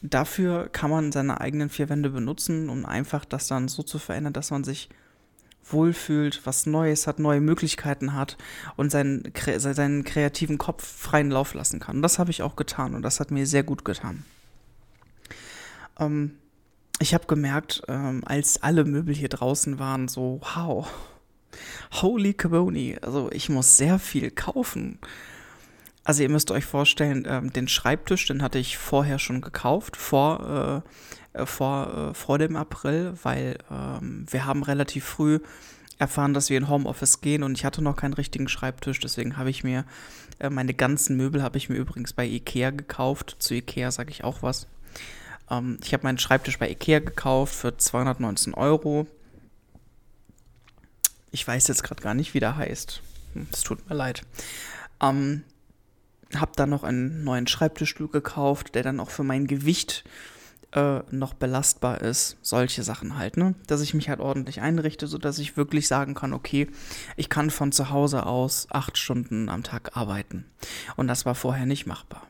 dafür 0.02 0.68
kann 0.70 0.90
man 0.90 1.12
seine 1.12 1.40
eigenen 1.40 1.70
vier 1.70 1.90
Wände 1.90 2.10
benutzen, 2.10 2.70
um 2.70 2.86
einfach 2.86 3.24
das 3.24 3.48
dann 3.48 3.68
so 3.68 3.84
zu 3.84 4.00
verändern, 4.00 4.34
dass 4.34 4.52
man 4.52 4.64
sich 4.64 4.90
wohlfühlt, 5.66 6.46
was 6.46 6.66
Neues 6.66 7.08
hat, 7.08 7.20
neue 7.20 7.42
Möglichkeiten 7.42 8.14
hat 8.14 8.38
und 8.76 8.92
seinen, 8.92 9.32
seinen 9.58 10.04
kreativen 10.04 10.58
Kopf 10.58 10.86
freien 10.86 11.32
Lauf 11.32 11.54
lassen 11.54 11.80
kann. 11.80 11.98
Und 11.98 12.02
das 12.02 12.20
habe 12.20 12.32
ich 12.32 12.42
auch 12.42 12.56
getan 12.56 12.96
und 12.96 13.02
das 13.02 13.20
hat 13.20 13.32
mir 13.32 13.46
sehr 13.46 13.64
gut 13.64 13.86
getan. 13.86 14.24
Ähm, 16.00 16.38
ich 17.00 17.14
habe 17.14 17.26
gemerkt, 17.26 17.82
ähm, 17.88 18.22
als 18.26 18.62
alle 18.62 18.86
Möbel 18.86 19.16
hier 19.16 19.30
draußen 19.30 19.80
waren, 19.80 20.08
so, 20.08 20.40
wow, 20.42 20.88
holy 21.94 22.34
caboni, 22.34 22.98
also 23.02 23.30
ich 23.32 23.50
muss 23.50 23.78
sehr 23.78 24.00
viel 24.00 24.32
kaufen. 24.32 25.00
Also 26.04 26.24
ihr 26.24 26.30
müsst 26.30 26.52
euch 26.52 26.66
vorstellen, 26.66 27.26
ähm, 27.28 27.54
den 27.54 27.68
Schreibtisch, 27.68 28.28
den 28.28 28.42
hatte 28.42 28.60
ich 28.60 28.78
vorher 28.78 29.20
schon 29.20 29.42
gekauft, 29.42 29.98
vor, 29.98 30.84
äh, 30.84 30.90
äh, 31.34 31.46
vor, 31.46 32.12
äh, 32.12 32.14
vor 32.14 32.38
dem 32.38 32.56
April, 32.56 33.14
weil 33.24 33.58
ähm, 33.70 34.26
wir 34.30 34.46
haben 34.46 34.64
relativ 34.64 35.06
früh 35.06 35.40
erfahren, 35.98 36.34
dass 36.34 36.50
wir 36.50 36.58
in 36.58 36.68
Homeoffice 36.68 37.22
gehen 37.22 37.44
und 37.44 37.58
ich 37.58 37.64
hatte 37.64 37.82
noch 37.82 37.96
keinen 37.96 38.14
richtigen 38.14 38.48
Schreibtisch, 38.48 39.00
deswegen 39.00 39.38
habe 39.38 39.50
ich 39.50 39.64
mir 39.64 39.86
äh, 40.40 40.50
meine 40.50 40.74
ganzen 40.74 41.16
Möbel 41.16 41.44
habe 41.44 41.58
ich 41.58 41.70
mir 41.70 41.76
übrigens 41.76 42.14
bei 42.14 42.26
Ikea 42.26 42.72
gekauft. 42.72 43.36
Zu 43.40 43.54
Ikea 43.54 43.92
sage 43.92 44.10
ich 44.10 44.24
auch 44.24 44.42
was. 44.42 44.68
Ähm, 45.50 45.78
ich 45.84 45.94
habe 45.94 46.04
meinen 46.04 46.18
Schreibtisch 46.18 46.58
bei 46.58 46.70
Ikea 46.70 47.00
gekauft 47.00 47.54
für 47.54 47.78
219 47.78 48.54
Euro. 48.54 49.08
Ich 51.32 51.48
weiß 51.48 51.68
jetzt 51.68 51.84
gerade 51.84 52.02
gar 52.02 52.14
nicht, 52.14 52.34
wie 52.34 52.40
der 52.40 52.58
heißt. 52.58 53.02
Hm, 53.34 53.48
es 53.54 53.62
tut 53.62 53.88
mir 53.88 53.96
leid. 53.96 54.24
Ähm, 55.02 55.44
habe 56.36 56.52
dann 56.56 56.72
noch 56.72 56.84
einen 56.84 57.24
neuen 57.24 57.48
Schreibtischstuhl 57.48 58.10
gekauft, 58.10 58.74
der 58.76 58.84
dann 58.84 59.00
auch 59.00 59.12
für 59.12 59.24
mein 59.24 59.48
Gewicht 59.48 60.04
äh, 60.06 60.41
noch 61.12 61.34
belastbar 61.34 62.02
ist. 62.02 62.38
Solche 62.42 62.84
Sachen 62.84 63.18
halt, 63.18 63.38
ne? 63.38 63.56
Dass 63.68 63.82
ich 63.82 63.94
mich 63.94 64.10
halt 64.10 64.20
ordentlich 64.20 64.62
einrichte, 64.62 65.08
sodass 65.08 65.40
ich 65.40 65.58
wirklich 65.58 65.88
sagen 65.88 66.14
kann, 66.14 66.34
okay, 66.34 66.68
ich 67.18 67.30
kann 67.30 67.50
von 67.50 67.72
zu 67.72 67.90
Hause 67.90 68.26
aus 68.26 68.68
acht 68.72 68.98
Stunden 68.98 69.50
am 69.50 69.64
Tag 69.64 69.98
arbeiten. 69.98 70.46
Und 70.96 71.08
das 71.08 71.26
war 71.26 71.36
vorher 71.36 71.66
nicht 71.66 71.88
machbar. 71.88 72.24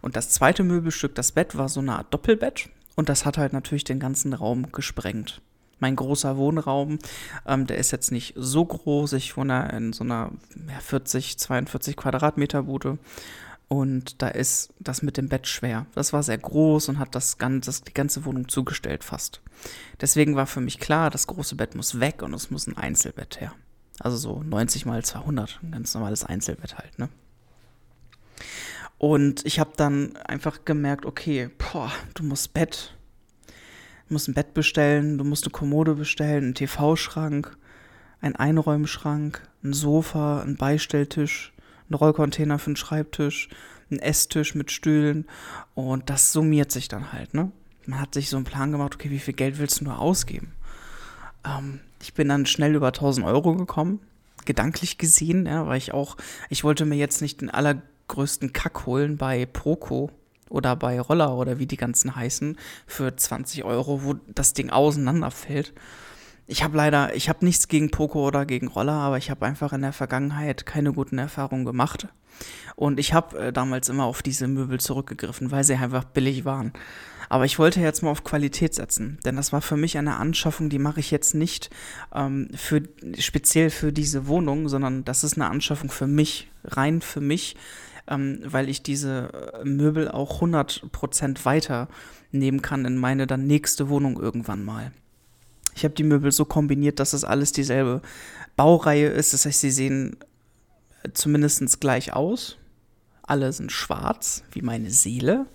Und 0.00 0.16
das 0.16 0.30
zweite 0.30 0.62
Möbelstück, 0.62 1.14
das 1.14 1.32
Bett, 1.32 1.56
war 1.56 1.68
so 1.68 1.80
eine 1.80 1.96
Art 1.96 2.12
Doppelbett. 2.14 2.68
Und 2.94 3.08
das 3.08 3.24
hat 3.24 3.38
halt 3.38 3.52
natürlich 3.52 3.84
den 3.84 3.98
ganzen 3.98 4.32
Raum 4.32 4.70
gesprengt 4.70 5.40
mein 5.82 5.96
großer 5.96 6.36
Wohnraum, 6.38 6.98
ähm, 7.44 7.66
der 7.66 7.76
ist 7.76 7.90
jetzt 7.90 8.12
nicht 8.12 8.34
so 8.36 8.64
groß. 8.64 9.12
Ich 9.14 9.36
wohne 9.36 9.68
in 9.76 9.92
so 9.92 10.04
einer 10.04 10.30
ja, 10.68 10.78
40, 10.80 11.38
42 11.38 11.96
Quadratmeter 11.96 12.62
Bude. 12.62 12.98
Und 13.72 14.20
da 14.20 14.28
ist 14.28 14.74
das 14.80 15.00
mit 15.00 15.16
dem 15.16 15.30
Bett 15.30 15.46
schwer. 15.46 15.86
Das 15.94 16.12
war 16.12 16.22
sehr 16.22 16.36
groß 16.36 16.90
und 16.90 16.98
hat 16.98 17.14
das 17.14 17.38
ganze, 17.38 17.82
die 17.82 17.94
ganze 17.94 18.26
Wohnung 18.26 18.46
zugestellt 18.46 19.02
fast. 19.02 19.40
Deswegen 19.98 20.36
war 20.36 20.46
für 20.46 20.60
mich 20.60 20.78
klar, 20.78 21.08
das 21.08 21.26
große 21.26 21.54
Bett 21.54 21.74
muss 21.74 21.98
weg 21.98 22.20
und 22.20 22.34
es 22.34 22.50
muss 22.50 22.66
ein 22.66 22.76
Einzelbett 22.76 23.40
her. 23.40 23.54
Also 23.98 24.18
so 24.18 24.42
90 24.42 24.84
mal 24.84 25.02
200, 25.02 25.60
ein 25.62 25.70
ganz 25.70 25.94
normales 25.94 26.22
Einzelbett 26.22 26.76
halt, 26.76 26.98
ne? 26.98 27.08
Und 28.98 29.46
ich 29.46 29.58
habe 29.58 29.72
dann 29.74 30.18
einfach 30.18 30.66
gemerkt, 30.66 31.06
okay, 31.06 31.48
boah, 31.56 31.90
du 32.12 32.24
musst 32.24 32.52
Bett, 32.52 32.94
du 34.08 34.12
musst 34.12 34.28
ein 34.28 34.34
Bett 34.34 34.52
bestellen, 34.52 35.16
du 35.16 35.24
musst 35.24 35.44
eine 35.44 35.52
Kommode 35.52 35.94
bestellen, 35.94 36.44
einen 36.44 36.54
TV-Schrank, 36.54 37.56
einen 38.20 38.36
Einräumschrank, 38.36 39.40
ein 39.64 39.72
Sofa, 39.72 40.42
einen 40.42 40.58
Beistelltisch, 40.58 41.51
einen 41.92 41.98
Rollcontainer 41.98 42.58
für 42.58 42.68
einen 42.68 42.76
Schreibtisch, 42.76 43.48
einen 43.90 44.00
Esstisch 44.00 44.54
mit 44.54 44.70
Stühlen 44.70 45.26
und 45.74 46.10
das 46.10 46.32
summiert 46.32 46.72
sich 46.72 46.88
dann 46.88 47.12
halt, 47.12 47.34
ne? 47.34 47.52
Man 47.84 48.00
hat 48.00 48.14
sich 48.14 48.28
so 48.28 48.36
einen 48.36 48.44
Plan 48.44 48.70
gemacht, 48.70 48.94
okay, 48.94 49.10
wie 49.10 49.18
viel 49.18 49.34
Geld 49.34 49.58
willst 49.58 49.80
du 49.80 49.84
nur 49.84 49.98
ausgeben? 49.98 50.52
Ähm, 51.44 51.80
ich 52.00 52.14
bin 52.14 52.28
dann 52.28 52.46
schnell 52.46 52.74
über 52.74 52.88
1000 52.88 53.26
Euro 53.26 53.54
gekommen, 53.56 54.00
gedanklich 54.44 54.98
gesehen, 54.98 55.46
ja, 55.46 55.66
weil 55.66 55.78
ich 55.78 55.92
auch, 55.92 56.16
ich 56.48 56.64
wollte 56.64 56.84
mir 56.84 56.96
jetzt 56.96 57.20
nicht 57.22 57.40
den 57.40 57.50
allergrößten 57.50 58.52
Kack 58.52 58.86
holen 58.86 59.16
bei 59.16 59.46
Proco 59.46 60.10
oder 60.48 60.76
bei 60.76 61.00
Roller 61.00 61.36
oder 61.36 61.58
wie 61.58 61.66
die 61.66 61.76
ganzen 61.76 62.14
heißen 62.14 62.56
für 62.86 63.16
20 63.16 63.64
Euro, 63.64 64.04
wo 64.04 64.14
das 64.28 64.52
Ding 64.52 64.70
auseinanderfällt. 64.70 65.72
Ich 66.46 66.62
habe 66.62 66.76
leider, 66.76 67.14
ich 67.14 67.28
habe 67.28 67.44
nichts 67.44 67.68
gegen 67.68 67.90
Poco 67.90 68.26
oder 68.26 68.44
gegen 68.46 68.68
Roller, 68.68 68.92
aber 68.92 69.18
ich 69.18 69.30
habe 69.30 69.46
einfach 69.46 69.72
in 69.72 69.82
der 69.82 69.92
Vergangenheit 69.92 70.66
keine 70.66 70.92
guten 70.92 71.18
Erfahrungen 71.18 71.64
gemacht. 71.64 72.08
Und 72.76 72.98
ich 72.98 73.12
habe 73.14 73.38
äh, 73.38 73.52
damals 73.52 73.88
immer 73.88 74.04
auf 74.04 74.22
diese 74.22 74.48
Möbel 74.48 74.80
zurückgegriffen, 74.80 75.50
weil 75.50 75.64
sie 75.64 75.74
einfach 75.74 76.04
billig 76.04 76.44
waren. 76.44 76.72
Aber 77.28 77.44
ich 77.44 77.58
wollte 77.58 77.80
jetzt 77.80 78.02
mal 78.02 78.10
auf 78.10 78.24
Qualität 78.24 78.74
setzen, 78.74 79.18
denn 79.24 79.36
das 79.36 79.52
war 79.52 79.62
für 79.62 79.76
mich 79.76 79.96
eine 79.96 80.16
Anschaffung, 80.16 80.68
die 80.68 80.78
mache 80.78 81.00
ich 81.00 81.10
jetzt 81.10 81.34
nicht 81.34 81.70
ähm, 82.14 82.48
für, 82.54 82.82
speziell 83.18 83.70
für 83.70 83.92
diese 83.92 84.26
Wohnung, 84.26 84.68
sondern 84.68 85.04
das 85.04 85.24
ist 85.24 85.34
eine 85.34 85.48
Anschaffung 85.48 85.90
für 85.90 86.06
mich, 86.06 86.50
rein 86.64 87.00
für 87.00 87.22
mich, 87.22 87.56
ähm, 88.06 88.40
weil 88.44 88.68
ich 88.68 88.82
diese 88.82 89.32
äh, 89.54 89.64
Möbel 89.64 90.10
auch 90.10 90.42
100% 90.42 91.44
weiternehmen 91.44 92.60
kann 92.60 92.84
in 92.84 92.98
meine 92.98 93.26
dann 93.26 93.46
nächste 93.46 93.88
Wohnung 93.88 94.20
irgendwann 94.20 94.62
mal. 94.64 94.92
Ich 95.74 95.84
habe 95.84 95.94
die 95.94 96.04
Möbel 96.04 96.32
so 96.32 96.44
kombiniert, 96.44 97.00
dass 97.00 97.12
es 97.12 97.24
alles 97.24 97.52
dieselbe 97.52 98.02
Baureihe 98.56 99.08
ist. 99.08 99.32
Das 99.32 99.46
heißt, 99.46 99.60
sie 99.60 99.70
sehen 99.70 100.16
zumindest 101.14 101.80
gleich 101.80 102.12
aus. 102.12 102.58
Alle 103.22 103.52
sind 103.52 103.72
schwarz, 103.72 104.44
wie 104.52 104.62
meine 104.62 104.90
Seele. 104.90 105.46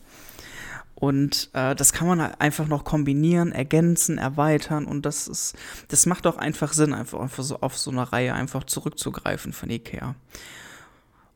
Und 1.00 1.52
äh, 1.54 1.76
das 1.76 1.94
kann 1.94 2.08
man 2.08 2.22
halt 2.22 2.42
einfach 2.42 2.68
noch 2.68 2.84
kombinieren, 2.84 3.52
ergänzen, 3.52 4.18
erweitern 4.18 4.86
und 4.86 5.06
das 5.06 5.28
ist, 5.28 5.56
das 5.90 6.08
macht 6.08 6.26
auch 6.26 6.38
einfach 6.38 6.74
Sinn, 6.74 6.92
einfach, 6.92 7.20
einfach 7.20 7.44
so 7.44 7.60
auf 7.60 7.78
so 7.78 7.92
eine 7.92 8.12
Reihe 8.12 8.34
einfach 8.34 8.64
zurückzugreifen 8.64 9.54
von 9.54 9.70
Ikea. 9.70 10.16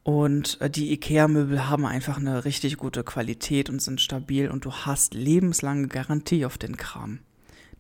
Und 0.01 0.59
äh, 0.61 0.69
die 0.71 0.91
IKEA-Möbel 0.93 1.69
haben 1.69 1.85
einfach 1.85 2.17
eine 2.17 2.43
richtig 2.43 2.77
gute 2.77 3.03
Qualität 3.03 3.69
und 3.69 3.83
sind 3.83 4.01
stabil 4.01 4.49
und 4.49 4.65
du 4.65 4.71
hast 4.71 5.13
lebenslange 5.13 5.87
Garantie 5.87 6.43
auf 6.43 6.57
den 6.57 6.75
Kram. 6.75 7.19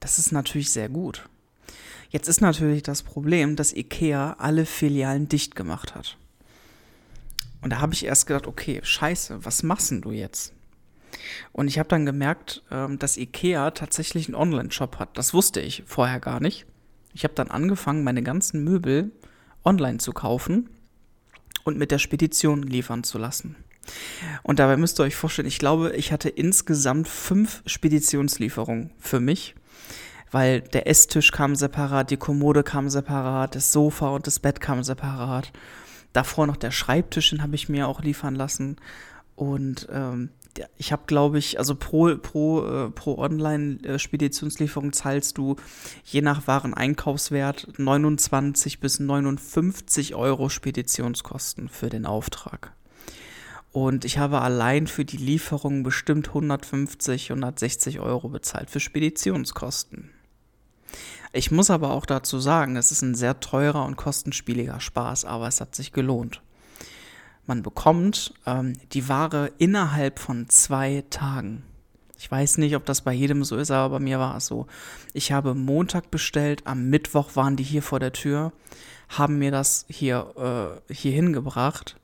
Das 0.01 0.19
ist 0.19 0.33
natürlich 0.33 0.71
sehr 0.71 0.89
gut. 0.89 1.29
Jetzt 2.09 2.27
ist 2.27 2.41
natürlich 2.41 2.83
das 2.83 3.03
Problem, 3.03 3.55
dass 3.55 3.71
IKEA 3.71 4.35
alle 4.37 4.65
Filialen 4.65 5.29
dicht 5.29 5.55
gemacht 5.55 5.95
hat. 5.95 6.17
Und 7.61 7.69
da 7.69 7.79
habe 7.79 7.93
ich 7.93 8.05
erst 8.05 8.25
gedacht, 8.27 8.47
okay, 8.47 8.81
scheiße, 8.83 9.45
was 9.45 9.63
machst 9.63 9.91
denn 9.91 10.01
du 10.01 10.11
jetzt? 10.11 10.51
Und 11.53 11.67
ich 11.67 11.77
habe 11.77 11.87
dann 11.87 12.05
gemerkt, 12.05 12.63
ähm, 12.71 12.97
dass 12.97 13.15
IKEA 13.15 13.71
tatsächlich 13.71 14.27
einen 14.27 14.35
Online-Shop 14.35 14.97
hat. 14.97 15.17
Das 15.17 15.33
wusste 15.33 15.61
ich 15.61 15.83
vorher 15.85 16.19
gar 16.19 16.39
nicht. 16.39 16.65
Ich 17.13 17.23
habe 17.23 17.35
dann 17.35 17.51
angefangen, 17.51 18.03
meine 18.03 18.23
ganzen 18.23 18.63
Möbel 18.63 19.11
online 19.63 19.99
zu 19.99 20.13
kaufen 20.13 20.69
und 21.63 21.77
mit 21.77 21.91
der 21.91 21.99
Spedition 21.99 22.63
liefern 22.63 23.03
zu 23.03 23.19
lassen. 23.19 23.55
Und 24.41 24.59
dabei 24.59 24.77
müsst 24.77 24.99
ihr 24.99 25.03
euch 25.03 25.15
vorstellen, 25.15 25.47
ich 25.47 25.59
glaube, 25.59 25.93
ich 25.95 26.11
hatte 26.11 26.29
insgesamt 26.29 27.07
fünf 27.07 27.61
Speditionslieferungen 27.65 28.91
für 28.97 29.19
mich 29.19 29.55
weil 30.31 30.61
der 30.61 30.87
Esstisch 30.87 31.31
kam 31.31 31.55
separat, 31.55 32.09
die 32.09 32.17
Kommode 32.17 32.63
kam 32.63 32.89
separat, 32.89 33.55
das 33.55 33.71
Sofa 33.71 34.09
und 34.09 34.27
das 34.27 34.39
Bett 34.39 34.61
kamen 34.61 34.83
separat. 34.83 35.51
Davor 36.13 36.47
noch 36.47 36.57
der 36.57 36.71
Schreibtisch, 36.71 37.29
den 37.29 37.43
habe 37.43 37.55
ich 37.55 37.69
mir 37.69 37.87
auch 37.87 38.01
liefern 38.01 38.35
lassen. 38.35 38.77
Und 39.35 39.87
ähm, 39.91 40.29
ich 40.77 40.91
habe, 40.91 41.03
glaube 41.07 41.37
ich, 41.37 41.57
also 41.59 41.75
pro, 41.75 42.15
pro, 42.17 42.65
äh, 42.65 42.89
pro 42.89 43.17
Online-Speditionslieferung 43.17 44.93
zahlst 44.93 45.37
du 45.37 45.55
je 46.03 46.21
nach 46.21 46.47
Wareneinkaufswert 46.47 47.67
29 47.77 48.79
bis 48.79 48.99
59 48.99 50.15
Euro 50.15 50.49
Speditionskosten 50.49 51.69
für 51.69 51.89
den 51.89 52.05
Auftrag. 52.05 52.73
Und 53.71 54.03
ich 54.03 54.17
habe 54.17 54.41
allein 54.41 54.87
für 54.87 55.05
die 55.05 55.17
Lieferung 55.17 55.83
bestimmt 55.83 56.29
150, 56.29 57.31
160 57.31 57.99
Euro 57.99 58.29
bezahlt 58.29 58.69
für 58.69 58.81
Speditionskosten. 58.81 60.09
Ich 61.33 61.51
muss 61.51 61.69
aber 61.69 61.91
auch 61.91 62.05
dazu 62.05 62.39
sagen, 62.39 62.75
es 62.75 62.91
ist 62.91 63.01
ein 63.01 63.15
sehr 63.15 63.39
teurer 63.39 63.85
und 63.85 63.95
kostenspieliger 63.95 64.81
Spaß, 64.81 65.23
aber 65.23 65.47
es 65.47 65.61
hat 65.61 65.73
sich 65.75 65.93
gelohnt. 65.93 66.41
Man 67.47 67.63
bekommt 67.63 68.33
ähm, 68.45 68.73
die 68.91 69.07
Ware 69.07 69.51
innerhalb 69.57 70.19
von 70.19 70.49
zwei 70.49 71.05
Tagen. 71.09 71.63
Ich 72.17 72.29
weiß 72.29 72.57
nicht, 72.57 72.75
ob 72.75 72.85
das 72.85 73.01
bei 73.01 73.13
jedem 73.13 73.43
so 73.43 73.55
ist, 73.55 73.71
aber 73.71 73.97
bei 73.97 74.03
mir 74.03 74.19
war 74.19 74.37
es 74.37 74.45
so. 74.45 74.67
Ich 75.13 75.31
habe 75.31 75.55
Montag 75.55 76.11
bestellt, 76.11 76.67
am 76.67 76.89
Mittwoch 76.89 77.35
waren 77.35 77.55
die 77.55 77.63
hier 77.63 77.81
vor 77.81 77.99
der 77.99 78.13
Tür, 78.13 78.51
haben 79.09 79.39
mir 79.39 79.51
das 79.51 79.85
hier, 79.89 80.81
äh, 80.87 80.93
hier 80.93 81.13
hingebracht. 81.13 81.95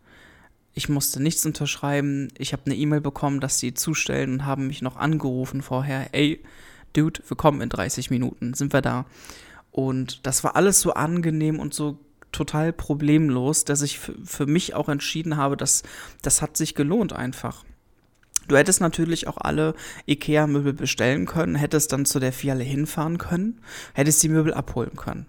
Ich 0.77 0.89
musste 0.89 1.19
nichts 1.19 1.43
unterschreiben. 1.43 2.27
Ich 2.37 2.53
habe 2.53 2.67
eine 2.67 2.75
E-Mail 2.75 3.01
bekommen, 3.01 3.39
dass 3.39 3.57
sie 3.57 3.73
zustellen 3.73 4.33
und 4.33 4.45
haben 4.45 4.67
mich 4.67 4.83
noch 4.83 4.95
angerufen 4.95 5.63
vorher. 5.63 6.13
Ey, 6.13 6.43
Dude, 6.93 7.19
wir 7.27 7.35
kommen 7.35 7.61
in 7.61 7.69
30 7.69 8.11
Minuten, 8.11 8.53
sind 8.53 8.73
wir 8.73 8.83
da. 8.83 9.07
Und 9.71 10.27
das 10.27 10.43
war 10.43 10.55
alles 10.55 10.79
so 10.79 10.93
angenehm 10.93 11.59
und 11.59 11.73
so 11.73 11.97
total 12.31 12.73
problemlos, 12.73 13.65
dass 13.65 13.81
ich 13.81 13.97
für 13.97 14.45
mich 14.45 14.75
auch 14.75 14.87
entschieden 14.87 15.35
habe, 15.35 15.57
dass 15.57 15.81
das 16.21 16.43
hat 16.43 16.55
sich 16.55 16.75
gelohnt 16.75 17.11
einfach. 17.11 17.65
Du 18.47 18.55
hättest 18.55 18.79
natürlich 18.79 19.27
auch 19.27 19.37
alle 19.37 19.73
IKEA-Möbel 20.07 20.73
bestellen 20.73 21.25
können, 21.25 21.55
hättest 21.55 21.91
dann 21.91 22.05
zu 22.05 22.19
der 22.19 22.33
Fiale 22.33 22.63
hinfahren 22.63 23.17
können, 23.17 23.61
hättest 23.95 24.21
die 24.21 24.29
Möbel 24.29 24.53
abholen 24.53 24.95
können. 24.95 25.25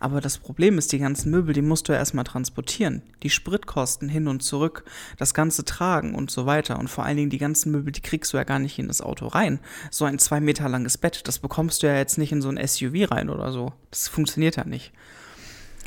Aber 0.00 0.20
das 0.20 0.38
Problem 0.38 0.78
ist, 0.78 0.92
die 0.92 0.98
ganzen 0.98 1.30
Möbel, 1.30 1.54
die 1.54 1.62
musst 1.62 1.88
du 1.88 1.92
ja 1.92 1.98
erstmal 1.98 2.24
transportieren. 2.24 3.02
Die 3.22 3.30
Spritkosten 3.30 4.08
hin 4.08 4.28
und 4.28 4.42
zurück, 4.42 4.84
das 5.16 5.34
ganze 5.34 5.64
Tragen 5.64 6.14
und 6.14 6.30
so 6.30 6.46
weiter. 6.46 6.78
Und 6.78 6.88
vor 6.88 7.04
allen 7.04 7.16
Dingen 7.16 7.30
die 7.30 7.38
ganzen 7.38 7.72
Möbel, 7.72 7.92
die 7.92 8.00
kriegst 8.00 8.32
du 8.32 8.36
ja 8.36 8.44
gar 8.44 8.58
nicht 8.58 8.78
in 8.78 8.88
das 8.88 9.00
Auto 9.00 9.26
rein. 9.26 9.60
So 9.90 10.04
ein 10.04 10.18
zwei 10.18 10.40
Meter 10.40 10.68
langes 10.68 10.98
Bett, 10.98 11.26
das 11.26 11.38
bekommst 11.38 11.82
du 11.82 11.86
ja 11.86 11.96
jetzt 11.96 12.18
nicht 12.18 12.32
in 12.32 12.42
so 12.42 12.48
ein 12.48 12.64
SUV 12.66 13.10
rein 13.10 13.30
oder 13.30 13.52
so. 13.52 13.72
Das 13.90 14.08
funktioniert 14.08 14.56
ja 14.56 14.64
nicht. 14.64 14.92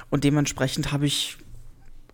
Und 0.10 0.24
dementsprechend 0.24 0.92
habe 0.92 1.06
ich 1.06 1.38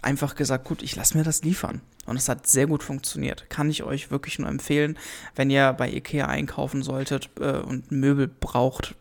einfach 0.01 0.35
gesagt, 0.35 0.65
gut, 0.65 0.83
ich 0.83 0.95
lasse 0.95 1.17
mir 1.17 1.23
das 1.23 1.43
liefern. 1.43 1.81
Und 2.05 2.17
es 2.17 2.29
hat 2.29 2.45
sehr 2.45 2.67
gut 2.67 2.83
funktioniert. 2.83 3.49
Kann 3.49 3.69
ich 3.69 3.83
euch 3.83 4.11
wirklich 4.11 4.37
nur 4.37 4.49
empfehlen, 4.49 4.97
wenn 5.35 5.49
ihr 5.49 5.73
bei 5.73 5.89
Ikea 5.91 6.27
einkaufen 6.27 6.83
solltet 6.83 7.29
äh, 7.39 7.57
und 7.57 7.91
Möbel 7.91 8.27
braucht, 8.27 8.95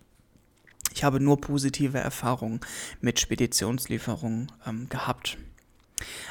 ich 0.94 1.02
habe 1.02 1.18
nur 1.20 1.40
positive 1.40 1.98
Erfahrungen 1.98 2.60
mit 3.00 3.18
Speditionslieferungen 3.18 4.52
ähm, 4.66 4.88
gehabt. 4.88 5.36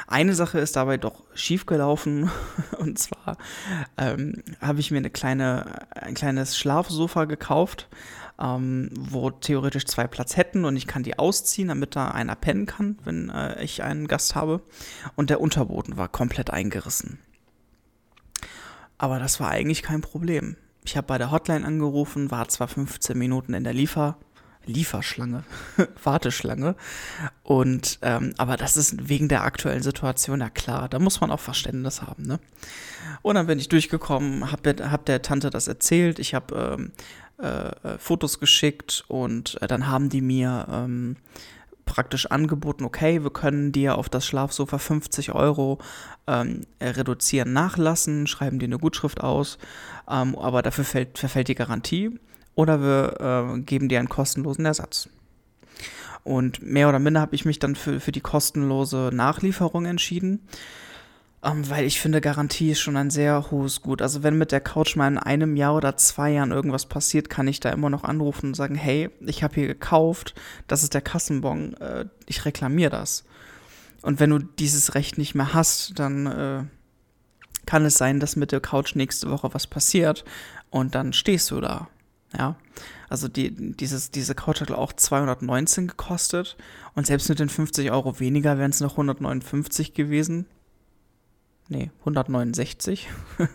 Eine 0.07 0.35
Sache 0.35 0.59
ist 0.59 0.75
dabei 0.75 0.97
doch 0.97 1.23
schiefgelaufen 1.35 2.31
und 2.77 2.97
zwar 2.97 3.37
ähm, 3.97 4.41
habe 4.61 4.79
ich 4.79 4.91
mir 4.91 4.97
eine 4.97 5.09
kleine, 5.09 5.85
ein 5.91 6.13
kleines 6.13 6.57
Schlafsofa 6.57 7.25
gekauft, 7.25 7.89
ähm, 8.39 8.89
wo 8.97 9.31
theoretisch 9.31 9.85
zwei 9.85 10.07
Platz 10.07 10.37
hätten 10.37 10.63
und 10.63 10.77
ich 10.77 10.87
kann 10.87 11.03
die 11.03 11.19
ausziehen, 11.19 11.67
damit 11.67 11.95
da 11.97 12.09
einer 12.09 12.35
pennen 12.35 12.65
kann, 12.65 12.97
wenn 13.03 13.29
äh, 13.29 13.61
ich 13.63 13.83
einen 13.83 14.07
Gast 14.07 14.33
habe. 14.35 14.61
Und 15.15 15.29
der 15.29 15.41
Unterboden 15.41 15.97
war 15.97 16.07
komplett 16.07 16.51
eingerissen. 16.51 17.19
Aber 18.97 19.19
das 19.19 19.41
war 19.41 19.49
eigentlich 19.49 19.83
kein 19.83 20.01
Problem. 20.01 20.55
Ich 20.85 20.95
habe 20.95 21.07
bei 21.07 21.17
der 21.17 21.31
Hotline 21.31 21.65
angerufen, 21.65 22.31
war 22.31 22.47
zwar 22.47 22.67
15 22.67 23.17
Minuten 23.17 23.53
in 23.53 23.63
der 23.63 23.73
Liefer 23.73 24.17
Lieferschlange, 24.65 25.43
Warteschlange. 26.03 26.75
Und 27.43 27.99
ähm, 28.01 28.33
aber 28.37 28.57
das 28.57 28.77
ist 28.77 29.09
wegen 29.09 29.27
der 29.27 29.43
aktuellen 29.43 29.83
Situation 29.83 30.39
ja 30.39 30.49
klar. 30.49 30.89
Da 30.89 30.99
muss 30.99 31.21
man 31.21 31.31
auch 31.31 31.39
Verständnis 31.39 32.01
haben. 32.01 32.23
Ne? 32.23 32.39
Und 33.21 33.35
dann 33.35 33.47
bin 33.47 33.59
ich 33.59 33.69
durchgekommen, 33.69 34.51
hab 34.51 34.63
der, 34.63 34.91
hab 34.91 35.05
der 35.05 35.21
Tante 35.21 35.49
das 35.49 35.67
erzählt. 35.67 36.19
Ich 36.19 36.33
habe 36.33 36.77
ähm, 36.77 36.91
äh, 37.37 37.97
Fotos 37.97 38.39
geschickt 38.39 39.03
und 39.07 39.61
äh, 39.61 39.67
dann 39.67 39.87
haben 39.87 40.09
die 40.09 40.21
mir 40.21 40.67
ähm, 40.69 41.17
praktisch 41.85 42.27
angeboten, 42.27 42.85
okay, 42.85 43.23
wir 43.23 43.31
können 43.31 43.71
dir 43.71 43.97
auf 43.97 44.09
das 44.09 44.25
Schlafsofa 44.25 44.77
50 44.77 45.33
Euro 45.33 45.79
ähm, 46.27 46.61
reduzieren, 46.81 47.53
nachlassen, 47.53 48.27
schreiben 48.27 48.59
dir 48.59 48.65
eine 48.65 48.79
Gutschrift 48.79 49.21
aus, 49.21 49.57
ähm, 50.09 50.37
aber 50.37 50.61
dafür 50.61 50.85
fällt, 50.85 51.17
verfällt 51.17 51.49
die 51.49 51.55
Garantie 51.55 52.19
oder 52.55 52.81
wir 52.81 53.55
äh, 53.55 53.59
geben 53.61 53.89
dir 53.89 53.99
einen 53.99 54.09
kostenlosen 54.09 54.65
Ersatz. 54.65 55.09
Und 56.23 56.61
mehr 56.61 56.87
oder 56.87 56.99
minder 56.99 57.21
habe 57.21 57.35
ich 57.35 57.45
mich 57.45 57.59
dann 57.59 57.75
für, 57.75 57.99
für 57.99 58.11
die 58.11 58.21
kostenlose 58.21 59.09
Nachlieferung 59.13 59.85
entschieden. 59.85 60.47
Ähm, 61.43 61.69
weil 61.69 61.85
ich 61.85 61.99
finde, 61.99 62.21
Garantie 62.21 62.71
ist 62.71 62.79
schon 62.79 62.95
ein 62.95 63.09
sehr 63.09 63.51
hohes 63.51 63.81
Gut. 63.81 64.01
Also 64.01 64.23
wenn 64.23 64.37
mit 64.37 64.53
der 64.53 64.61
Couch 64.61 64.95
mal 64.95 65.09
in 65.09 65.17
einem 65.17 65.57
Jahr 65.57 65.75
oder 65.75 65.97
zwei 65.97 66.31
Jahren 66.31 66.51
irgendwas 66.51 66.85
passiert, 66.85 67.29
kann 67.29 67.49
ich 67.49 67.59
da 67.59 67.69
immer 67.69 67.89
noch 67.89 68.05
anrufen 68.05 68.47
und 68.47 68.53
sagen, 68.55 68.75
hey, 68.75 69.09
ich 69.19 69.43
habe 69.43 69.55
hier 69.55 69.67
gekauft, 69.67 70.33
das 70.67 70.83
ist 70.83 70.93
der 70.93 71.01
Kassenbon, 71.01 71.73
äh, 71.75 72.05
ich 72.27 72.45
reklamiere 72.45 72.91
das. 72.91 73.25
Und 74.01 74.19
wenn 74.21 74.29
du 74.29 74.39
dieses 74.39 74.95
Recht 74.95 75.17
nicht 75.17 75.35
mehr 75.35 75.53
hast, 75.53 75.99
dann 75.99 76.27
äh, 76.27 76.63
kann 77.65 77.85
es 77.85 77.95
sein, 77.95 78.21
dass 78.21 78.37
mit 78.37 78.53
der 78.53 78.61
Couch 78.61 78.95
nächste 78.95 79.29
Woche 79.29 79.53
was 79.53 79.67
passiert 79.67 80.23
und 80.69 80.95
dann 80.95 81.11
stehst 81.11 81.51
du 81.51 81.59
da. 81.59 81.89
Ja, 82.37 82.55
also 83.09 83.27
die, 83.27 83.75
dieses, 83.75 84.09
diese 84.09 84.33
Couch 84.33 84.61
hat 84.61 84.71
auch 84.71 84.93
219 84.93 85.87
gekostet 85.87 86.57
und 86.95 87.05
selbst 87.05 87.29
mit 87.29 87.39
den 87.39 87.49
50 87.49 87.91
Euro 87.91 88.19
weniger 88.19 88.57
wären 88.57 88.71
es 88.71 88.79
noch 88.79 88.93
159 88.93 89.93
gewesen 89.93 90.47
nee, 91.69 91.91
169. 91.99 93.09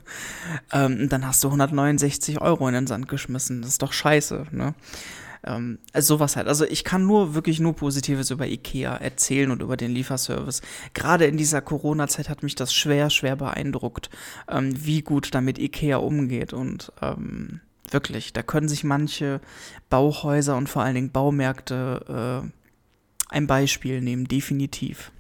ähm, 0.73 1.09
dann 1.09 1.27
hast 1.27 1.43
du 1.45 1.49
169 1.49 2.41
Euro 2.41 2.69
in 2.69 2.75
den 2.75 2.87
Sand 2.87 3.09
geschmissen. 3.09 3.63
Das 3.63 3.71
ist 3.71 3.83
doch 3.83 3.93
scheiße, 3.93 4.47
ne? 4.51 4.75
Ähm, 5.45 5.79
also 5.93 6.17
sowas 6.17 6.37
halt. 6.37 6.49
Also 6.49 6.65
ich 6.65 6.85
kann 6.85 7.07
nur 7.07 7.35
wirklich 7.35 7.61
nur 7.61 7.75
Positives 7.75 8.31
über 8.31 8.47
Ikea 8.47 8.97
erzählen 8.97 9.51
und 9.51 9.63
über 9.63 9.77
den 9.77 9.93
Lieferservice. 9.93 10.63
Gerade 10.95 11.27
in 11.27 11.37
dieser 11.37 11.61
Corona-Zeit 11.61 12.29
hat 12.29 12.43
mich 12.43 12.55
das 12.57 12.75
schwer, 12.75 13.09
schwer 13.11 13.37
beeindruckt, 13.37 14.11
ähm, 14.49 14.75
wie 14.85 15.03
gut 15.03 15.35
damit 15.35 15.59
Ikea 15.59 15.99
umgeht 15.99 16.53
und 16.53 16.93
ähm, 17.01 17.61
wirklich, 17.93 18.33
da 18.33 18.43
können 18.43 18.69
sich 18.69 18.85
manche 18.85 19.41
Bauhäuser 19.91 20.57
und 20.57 20.69
vor 20.69 20.83
allen 20.83 20.95
Dingen 20.95 21.13
Baumärkte 21.13 22.45
äh, 22.45 23.35
ein 23.35 23.47
Beispiel 23.47 24.01
nehmen, 24.01 24.27
definitiv. 24.27 25.13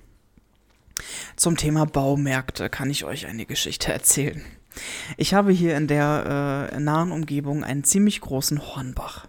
Zum 1.36 1.56
Thema 1.56 1.84
Baumärkte 1.86 2.68
kann 2.68 2.90
ich 2.90 3.04
euch 3.04 3.26
eine 3.26 3.46
Geschichte 3.46 3.92
erzählen. 3.92 4.42
Ich 5.16 5.34
habe 5.34 5.52
hier 5.52 5.76
in 5.76 5.86
der 5.86 6.70
äh, 6.72 6.80
nahen 6.80 7.12
Umgebung 7.12 7.64
einen 7.64 7.84
ziemlich 7.84 8.20
großen 8.20 8.60
Hornbach. 8.60 9.26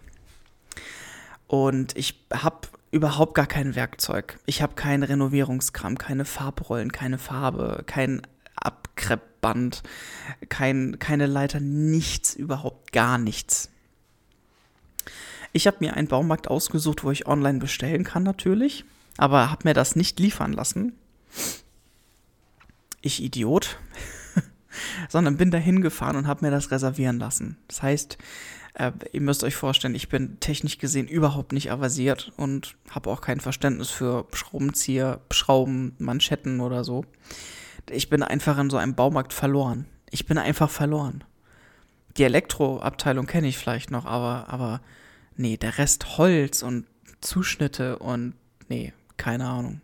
Und 1.48 1.98
ich 1.98 2.24
habe 2.32 2.68
überhaupt 2.92 3.36
gar 3.36 3.48
kein 3.48 3.76
Werkzeug. 3.76 4.40
Ich 4.46 4.62
habe 4.62 4.76
keinen 4.76 5.04
Renovierungskram, 5.04 5.98
keine 5.98 6.26
Farbrollen, 6.26 6.92
keine 6.92 7.18
Farbe, 7.18 7.84
kein 7.86 8.22
Abkreppband, 8.62 9.84
kein, 10.50 11.00
keine 11.00 11.26
Leiter, 11.26 11.60
nichts, 11.60 12.36
überhaupt 12.36 12.92
gar 12.92 13.18
nichts. 13.18 13.70
Ich 15.52 15.66
habe 15.68 15.78
mir 15.80 15.96
einen 15.96 16.08
Baumarkt 16.08 16.48
ausgesucht, 16.48 17.04
wo 17.04 17.12
ich 17.12 17.28
online 17.28 17.60
bestellen 17.60 18.04
kann 18.04 18.24
natürlich, 18.24 18.86
aber 19.18 19.50
habe 19.50 19.68
mir 19.68 19.74
das 19.74 19.96
nicht 19.96 20.20
liefern 20.20 20.54
lassen, 20.54 20.94
ich 23.02 23.24
Idiot, 23.24 23.80
sondern 25.10 25.38
bin 25.38 25.52
da 25.52 25.58
hingefahren 25.58 26.18
und 26.18 26.28
habe 26.28 26.46
mir 26.46 26.52
das 26.52 26.72
reservieren 26.72 27.20
lassen. 27.20 27.58
Das 27.68 27.82
heißt, 27.82 28.18
äh, 28.76 28.92
ihr 29.12 29.22
müsst 29.22 29.44
euch 29.44 29.56
vorstellen, 29.56 29.96
ich 29.96 30.10
bin 30.10 30.40
technisch 30.40 30.78
gesehen 30.78 31.08
überhaupt 31.08 31.52
nicht 31.52 31.72
avasiert 31.72 32.32
und 32.38 32.76
habe 32.90 33.10
auch 33.10 33.22
kein 33.22 33.40
Verständnis 33.40 33.90
für 33.90 34.28
Schraubenzieher, 34.34 35.22
Schrauben, 35.32 35.96
Manschetten 35.98 36.60
oder 36.60 36.84
so. 36.84 37.06
Ich 37.92 38.10
bin 38.10 38.24
einfach 38.24 38.58
in 38.58 38.70
so 38.70 38.78
einem 38.78 38.96
Baumarkt 38.96 39.34
verloren. 39.34 39.86
Ich 40.12 40.26
bin 40.26 40.38
einfach 40.38 40.70
verloren. 40.70 41.24
Die 42.18 42.24
Elektroabteilung 42.24 43.28
kenne 43.28 43.48
ich 43.48 43.58
vielleicht 43.58 43.92
noch, 43.92 44.06
aber, 44.06 44.46
aber 44.48 44.82
nee, 45.36 45.58
der 45.58 45.78
Rest 45.78 46.18
Holz 46.18 46.64
und 46.64 46.86
Zuschnitte 47.22 48.00
und 48.00 48.34
nee, 48.68 48.94
keine 49.18 49.48
Ahnung. 49.48 49.82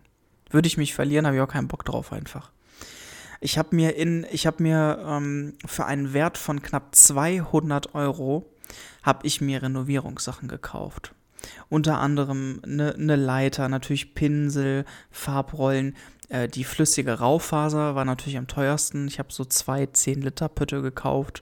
Würde 0.50 0.68
ich 0.68 0.78
mich 0.78 0.94
verlieren, 0.94 1.26
habe 1.26 1.36
ich 1.36 1.42
auch 1.42 1.48
keinen 1.48 1.68
Bock 1.68 1.86
drauf 1.86 2.12
einfach. 2.12 2.52
Ich 3.42 3.58
habe 3.58 3.76
mir 3.76 3.96
in, 3.96 4.26
ich 4.32 4.48
habe 4.48 4.64
mir 4.64 5.04
ähm, 5.06 5.56
für 5.66 5.86
einen 5.86 6.14
Wert 6.14 6.38
von 6.38 6.62
knapp 6.62 6.96
200 6.96 7.94
Euro 7.94 8.50
habe 9.04 9.28
ich 9.28 9.42
mir 9.42 9.62
Renovierungssachen 9.62 10.48
gekauft. 10.48 11.14
Unter 11.70 12.00
anderem 12.00 12.60
eine 12.64 12.96
ne 12.98 13.16
Leiter, 13.16 13.70
natürlich 13.70 14.16
Pinsel, 14.16 14.86
Farbrollen. 15.12 15.96
Äh, 16.30 16.48
die 16.48 16.64
flüssige 16.64 17.14
Raufaser 17.20 17.96
war 17.96 18.06
natürlich 18.06 18.38
am 18.38 18.48
teuersten. 18.48 19.08
Ich 19.08 19.20
habe 19.20 19.32
so 19.32 19.46
zwei 19.46 19.86
10 19.86 20.22
Liter 20.22 20.50
Pütte 20.50 20.82
gekauft. 20.82 21.42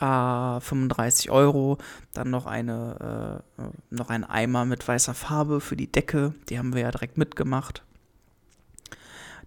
Äh, 0.00 0.60
35 0.60 1.30
Euro. 1.30 1.78
Dann 2.14 2.30
noch 2.30 2.46
eine, 2.46 3.42
äh, 3.58 3.62
noch 3.90 4.10
ein 4.10 4.24
Eimer 4.24 4.64
mit 4.64 4.86
weißer 4.86 5.14
Farbe 5.14 5.60
für 5.60 5.76
die 5.76 5.90
Decke. 5.90 6.34
Die 6.48 6.58
haben 6.58 6.74
wir 6.74 6.82
ja 6.82 6.90
direkt 6.90 7.18
mitgemacht. 7.18 7.82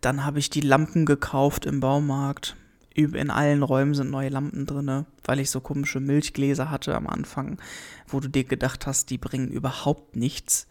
Dann 0.01 0.25
habe 0.25 0.39
ich 0.39 0.49
die 0.49 0.61
Lampen 0.61 1.05
gekauft 1.05 1.65
im 1.65 1.79
Baumarkt. 1.79 2.55
In 2.93 3.29
allen 3.29 3.63
Räumen 3.63 3.93
sind 3.93 4.11
neue 4.11 4.27
Lampen 4.27 4.65
drin, 4.65 5.05
weil 5.23 5.39
ich 5.39 5.49
so 5.49 5.61
komische 5.61 6.01
Milchgläser 6.01 6.69
hatte 6.69 6.93
am 6.93 7.07
Anfang, 7.07 7.57
wo 8.07 8.19
du 8.19 8.27
dir 8.27 8.43
gedacht 8.43 8.85
hast, 8.85 9.09
die 9.11 9.17
bringen 9.17 9.47
überhaupt 9.47 10.17
nichts. 10.17 10.67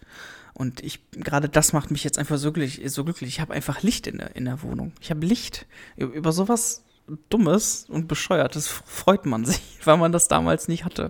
Und 0.60 0.84
ich, 0.84 1.00
gerade 1.12 1.48
das 1.48 1.72
macht 1.72 1.90
mich 1.90 2.04
jetzt 2.04 2.18
einfach 2.18 2.36
so 2.36 2.52
glücklich. 2.52 2.92
So 2.92 3.02
glücklich. 3.02 3.30
Ich 3.30 3.40
habe 3.40 3.54
einfach 3.54 3.82
Licht 3.82 4.06
in 4.06 4.18
der, 4.18 4.36
in 4.36 4.44
der 4.44 4.60
Wohnung. 4.60 4.92
Ich 5.00 5.08
habe 5.08 5.24
Licht. 5.24 5.64
Über 5.96 6.32
sowas 6.32 6.84
Dummes 7.30 7.86
und 7.88 8.08
Bescheuertes 8.08 8.68
freut 8.68 9.24
man 9.24 9.46
sich, 9.46 9.62
weil 9.84 9.96
man 9.96 10.12
das 10.12 10.28
damals 10.28 10.68
nicht 10.68 10.84
hatte. 10.84 11.08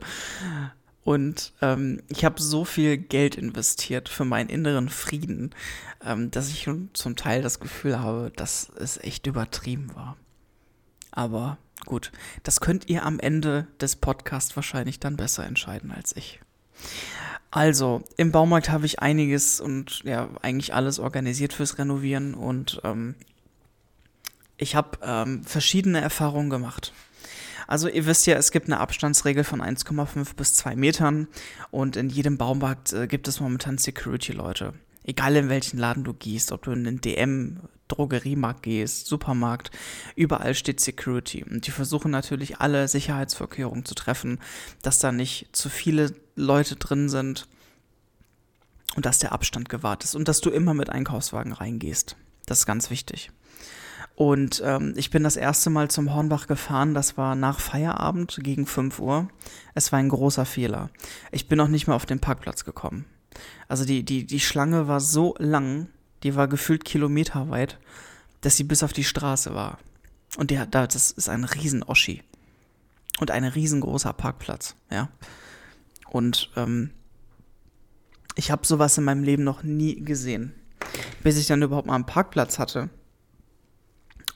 Und 1.02 1.52
ähm, 1.62 2.00
ich 2.06 2.24
habe 2.24 2.40
so 2.40 2.64
viel 2.64 2.96
Geld 2.96 3.34
investiert 3.34 4.08
für 4.08 4.24
meinen 4.24 4.50
inneren 4.50 4.88
Frieden, 4.88 5.52
ähm, 6.04 6.30
dass 6.30 6.48
ich 6.48 6.70
zum 6.92 7.16
Teil 7.16 7.42
das 7.42 7.58
Gefühl 7.58 7.98
habe, 7.98 8.30
dass 8.36 8.70
es 8.76 8.98
echt 8.98 9.26
übertrieben 9.26 9.96
war. 9.96 10.16
Aber 11.10 11.58
gut, 11.86 12.12
das 12.44 12.60
könnt 12.60 12.88
ihr 12.88 13.04
am 13.04 13.18
Ende 13.18 13.66
des 13.80 13.96
Podcasts 13.96 14.54
wahrscheinlich 14.54 15.00
dann 15.00 15.16
besser 15.16 15.44
entscheiden 15.44 15.90
als 15.90 16.14
ich. 16.14 16.38
Also, 17.50 18.02
im 18.16 18.30
Baumarkt 18.30 18.70
habe 18.70 18.86
ich 18.86 19.00
einiges 19.00 19.60
und 19.60 20.02
ja, 20.04 20.28
eigentlich 20.40 20.72
alles 20.72 21.00
organisiert 21.00 21.52
fürs 21.52 21.78
Renovieren 21.78 22.34
und 22.34 22.80
ähm, 22.84 23.16
ich 24.56 24.76
habe 24.76 24.98
ähm, 25.02 25.42
verschiedene 25.42 26.00
Erfahrungen 26.00 26.50
gemacht. 26.50 26.92
Also 27.66 27.88
ihr 27.88 28.04
wisst 28.06 28.26
ja, 28.26 28.36
es 28.36 28.50
gibt 28.50 28.66
eine 28.66 28.80
Abstandsregel 28.80 29.44
von 29.44 29.62
1,5 29.62 30.34
bis 30.34 30.54
2 30.54 30.74
Metern 30.74 31.28
und 31.70 31.96
in 31.96 32.10
jedem 32.10 32.36
Baumarkt 32.36 32.92
äh, 32.92 33.06
gibt 33.06 33.28
es 33.28 33.40
momentan 33.40 33.78
Security-Leute. 33.78 34.74
Egal 35.04 35.36
in 35.36 35.48
welchen 35.48 35.78
Laden 35.78 36.04
du 36.04 36.12
gehst, 36.12 36.52
ob 36.52 36.62
du 36.62 36.72
in 36.72 36.84
den 36.84 37.00
DM, 37.00 37.60
Drogeriemarkt 37.86 38.62
gehst, 38.64 39.06
Supermarkt, 39.06 39.70
überall 40.14 40.54
steht 40.54 40.80
Security. 40.80 41.44
Und 41.44 41.66
die 41.66 41.70
versuchen 41.70 42.10
natürlich 42.10 42.58
alle 42.58 42.86
Sicherheitsvorkehrungen 42.86 43.84
zu 43.84 43.94
treffen, 43.94 44.40
dass 44.82 44.98
da 44.98 45.12
nicht 45.12 45.48
zu 45.52 45.68
viele 45.68 46.12
Leute 46.40 46.76
drin 46.76 47.08
sind 47.08 47.46
und 48.96 49.06
dass 49.06 49.18
der 49.18 49.32
Abstand 49.32 49.68
gewahrt 49.68 50.04
ist 50.04 50.14
und 50.14 50.28
dass 50.28 50.40
du 50.40 50.50
immer 50.50 50.74
mit 50.74 50.90
Einkaufswagen 50.90 51.52
reingehst. 51.52 52.16
Das 52.46 52.60
ist 52.60 52.66
ganz 52.66 52.90
wichtig. 52.90 53.30
Und 54.16 54.60
ähm, 54.64 54.92
ich 54.96 55.10
bin 55.10 55.22
das 55.22 55.36
erste 55.36 55.70
Mal 55.70 55.90
zum 55.90 56.12
Hornbach 56.12 56.46
gefahren, 56.46 56.92
das 56.92 57.16
war 57.16 57.34
nach 57.34 57.58
Feierabend 57.58 58.40
gegen 58.42 58.66
5 58.66 58.98
Uhr. 58.98 59.28
Es 59.74 59.92
war 59.92 59.98
ein 59.98 60.10
großer 60.10 60.44
Fehler. 60.44 60.90
Ich 61.30 61.48
bin 61.48 61.56
noch 61.56 61.68
nicht 61.68 61.86
mehr 61.86 61.96
auf 61.96 62.04
den 62.04 62.20
Parkplatz 62.20 62.64
gekommen. 62.64 63.06
Also 63.68 63.84
die, 63.84 64.02
die, 64.04 64.26
die 64.26 64.40
Schlange 64.40 64.88
war 64.88 65.00
so 65.00 65.34
lang, 65.38 65.88
die 66.22 66.34
war 66.34 66.48
gefühlt 66.48 66.84
kilometerweit, 66.84 67.78
dass 68.40 68.56
sie 68.56 68.64
bis 68.64 68.82
auf 68.82 68.92
die 68.92 69.04
Straße 69.04 69.54
war. 69.54 69.78
Und 70.36 70.50
der, 70.50 70.66
das 70.66 71.10
ist 71.10 71.28
ein 71.28 71.44
Riesen-Oschi. 71.44 72.22
Und 73.20 73.30
ein 73.30 73.44
riesengroßer 73.44 74.12
Parkplatz, 74.12 74.74
ja. 74.90 75.08
Und 76.10 76.50
ähm, 76.56 76.90
ich 78.34 78.50
habe 78.50 78.66
sowas 78.66 78.98
in 78.98 79.04
meinem 79.04 79.22
Leben 79.22 79.44
noch 79.44 79.62
nie 79.62 80.02
gesehen. 80.04 80.54
Bis 81.22 81.38
ich 81.38 81.46
dann 81.46 81.62
überhaupt 81.62 81.86
mal 81.86 81.94
einen 81.94 82.06
Parkplatz 82.06 82.58
hatte 82.58 82.90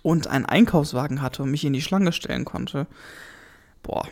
und 0.02 0.26
einen 0.26 0.46
Einkaufswagen 0.46 1.22
hatte 1.22 1.42
und 1.42 1.50
mich 1.50 1.64
in 1.64 1.72
die 1.72 1.82
Schlange 1.82 2.12
stellen 2.12 2.44
konnte, 2.44 2.86
boah, 3.82 4.06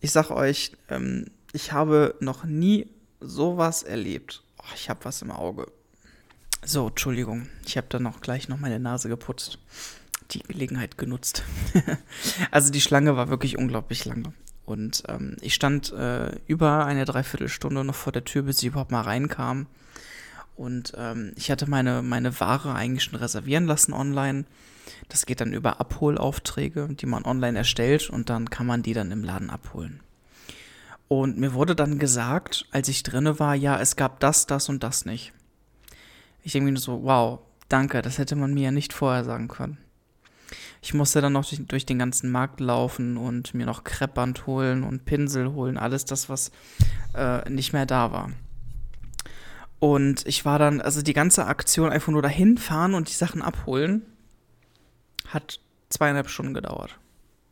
ich 0.00 0.12
sag 0.12 0.30
euch, 0.30 0.72
ähm, 0.88 1.26
ich 1.52 1.72
habe 1.72 2.16
noch 2.20 2.44
nie 2.44 2.88
sowas 3.20 3.82
erlebt. 3.82 4.42
Oh, 4.58 4.72
ich 4.74 4.90
habe 4.90 5.04
was 5.04 5.22
im 5.22 5.30
Auge. 5.30 5.70
So, 6.64 6.88
Entschuldigung, 6.88 7.48
ich 7.64 7.76
habe 7.76 7.86
dann 7.88 8.02
noch 8.02 8.20
gleich 8.20 8.48
noch 8.48 8.58
meine 8.58 8.80
Nase 8.80 9.08
geputzt. 9.08 9.58
Die 10.32 10.40
Gelegenheit 10.40 10.98
genutzt. 10.98 11.44
also 12.50 12.72
die 12.72 12.80
Schlange 12.80 13.16
war 13.16 13.28
wirklich 13.28 13.56
unglaublich 13.56 14.04
lange. 14.04 14.32
Und 14.66 15.04
ähm, 15.08 15.36
ich 15.40 15.54
stand 15.54 15.92
äh, 15.92 16.32
über 16.46 16.84
eine 16.84 17.04
Dreiviertelstunde 17.04 17.84
noch 17.84 17.94
vor 17.94 18.12
der 18.12 18.24
Tür, 18.24 18.42
bis 18.42 18.58
ich 18.58 18.68
überhaupt 18.68 18.90
mal 18.90 19.02
reinkam. 19.02 19.66
Und 20.56 20.92
ähm, 20.96 21.32
ich 21.36 21.50
hatte 21.50 21.70
meine, 21.70 22.02
meine 22.02 22.38
Ware 22.40 22.74
eigentlich 22.74 23.04
schon 23.04 23.18
reservieren 23.18 23.66
lassen 23.66 23.92
online. 23.92 24.44
Das 25.08 25.24
geht 25.24 25.40
dann 25.40 25.52
über 25.52 25.80
Abholaufträge, 25.80 26.88
die 26.90 27.06
man 27.06 27.24
online 27.24 27.58
erstellt 27.58 28.10
und 28.10 28.28
dann 28.28 28.50
kann 28.50 28.66
man 28.66 28.82
die 28.82 28.92
dann 28.92 29.12
im 29.12 29.22
Laden 29.22 29.50
abholen. 29.50 30.00
Und 31.08 31.38
mir 31.38 31.54
wurde 31.54 31.76
dann 31.76 31.98
gesagt, 32.00 32.66
als 32.72 32.88
ich 32.88 33.04
drinne 33.04 33.38
war, 33.38 33.54
ja, 33.54 33.78
es 33.78 33.94
gab 33.94 34.18
das, 34.18 34.46
das 34.46 34.68
und 34.68 34.82
das 34.82 35.04
nicht. 35.04 35.32
Ich 36.42 36.52
denke 36.52 36.72
mir 36.72 36.78
so, 36.78 37.04
wow, 37.04 37.40
danke, 37.68 38.02
das 38.02 38.18
hätte 38.18 38.34
man 38.34 38.54
mir 38.54 38.64
ja 38.64 38.70
nicht 38.72 38.92
vorher 38.92 39.24
sagen 39.24 39.46
können. 39.46 39.78
Ich 40.82 40.94
musste 40.94 41.20
dann 41.20 41.32
noch 41.32 41.48
durch, 41.48 41.66
durch 41.66 41.86
den 41.86 41.98
ganzen 41.98 42.30
Markt 42.30 42.60
laufen 42.60 43.16
und 43.16 43.54
mir 43.54 43.66
noch 43.66 43.84
Kreppband 43.84 44.46
holen 44.46 44.84
und 44.84 45.04
Pinsel 45.04 45.52
holen, 45.52 45.76
alles 45.78 46.04
das, 46.04 46.28
was 46.28 46.50
äh, 47.14 47.48
nicht 47.50 47.72
mehr 47.72 47.86
da 47.86 48.12
war. 48.12 48.30
Und 49.78 50.26
ich 50.26 50.44
war 50.44 50.58
dann, 50.58 50.80
also 50.80 51.02
die 51.02 51.12
ganze 51.12 51.46
Aktion 51.46 51.90
einfach 51.90 52.12
nur 52.12 52.22
dahin 52.22 52.58
fahren 52.58 52.94
und 52.94 53.08
die 53.08 53.14
Sachen 53.14 53.42
abholen, 53.42 54.02
hat 55.28 55.60
zweieinhalb 55.90 56.28
Stunden 56.28 56.54
gedauert. 56.54 56.98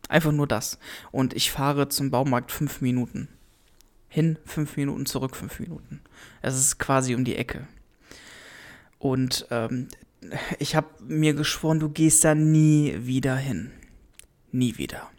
Einfach 0.08 0.32
nur 0.32 0.46
das. 0.46 0.78
Und 1.12 1.34
ich 1.34 1.50
fahre 1.50 1.88
zum 1.88 2.10
Baumarkt 2.10 2.52
fünf 2.52 2.80
Minuten. 2.80 3.28
Hin 4.08 4.38
fünf 4.44 4.76
Minuten, 4.76 5.06
zurück 5.06 5.34
fünf 5.34 5.58
Minuten. 5.58 6.00
Es 6.40 6.56
ist 6.56 6.78
quasi 6.78 7.14
um 7.14 7.24
die 7.24 7.36
Ecke. 7.36 7.66
Und 8.98 9.46
ähm, 9.50 9.88
ich 10.58 10.76
habe 10.76 10.88
mir 11.06 11.34
geschworen, 11.34 11.80
du 11.80 11.88
gehst 11.88 12.24
da 12.24 12.34
nie 12.34 12.94
wieder 13.00 13.36
hin. 13.36 13.70
Nie 14.52 14.78
wieder. 14.78 15.10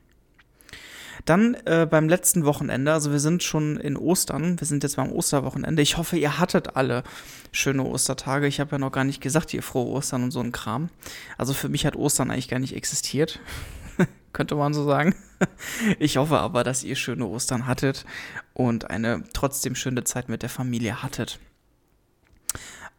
Dann 1.26 1.56
äh, 1.66 1.88
beim 1.90 2.08
letzten 2.08 2.46
Wochenende, 2.46 2.94
also 2.94 3.12
wir 3.12 3.20
sind 3.20 3.42
schon 3.42 3.78
in 3.78 3.98
Ostern, 3.98 4.60
wir 4.60 4.68
sind 4.68 4.84
jetzt 4.84 4.96
beim 4.96 5.12
Osterwochenende. 5.12 5.82
Ich 5.82 5.98
hoffe, 5.98 6.18
ihr 6.18 6.38
hattet 6.38 6.76
alle 6.76 7.04
schöne 7.52 7.84
Ostertage. 7.84 8.46
Ich 8.46 8.60
habe 8.60 8.74
ja 8.74 8.78
noch 8.78 8.92
gar 8.92 9.04
nicht 9.04 9.22
gesagt, 9.22 9.54
ihr 9.54 9.64
frohe 9.64 9.88
Ostern 9.88 10.24
und 10.24 10.32
so 10.32 10.40
ein 10.40 10.52
Kram. 10.52 10.90
Also 11.38 11.54
für 11.54 11.68
mich 11.68 11.86
hat 11.86 11.96
Ostern 11.96 12.30
eigentlich 12.30 12.48
gar 12.48 12.60
nicht 12.60 12.76
existiert. 12.76 13.40
Könnte 14.34 14.56
man 14.56 14.74
so 14.74 14.86
sagen. 14.86 15.16
Ich 16.00 16.16
hoffe 16.16 16.38
aber, 16.38 16.64
dass 16.64 16.84
ihr 16.84 16.96
schöne 16.96 17.26
Ostern 17.26 17.68
hattet 17.68 18.06
und 18.54 18.90
eine 18.90 19.24
trotzdem 19.34 19.76
schöne 19.76 20.06
Zeit 20.06 20.30
mit 20.30 20.44
der 20.44 20.50
Familie 20.50 21.04
hattet. 21.04 21.40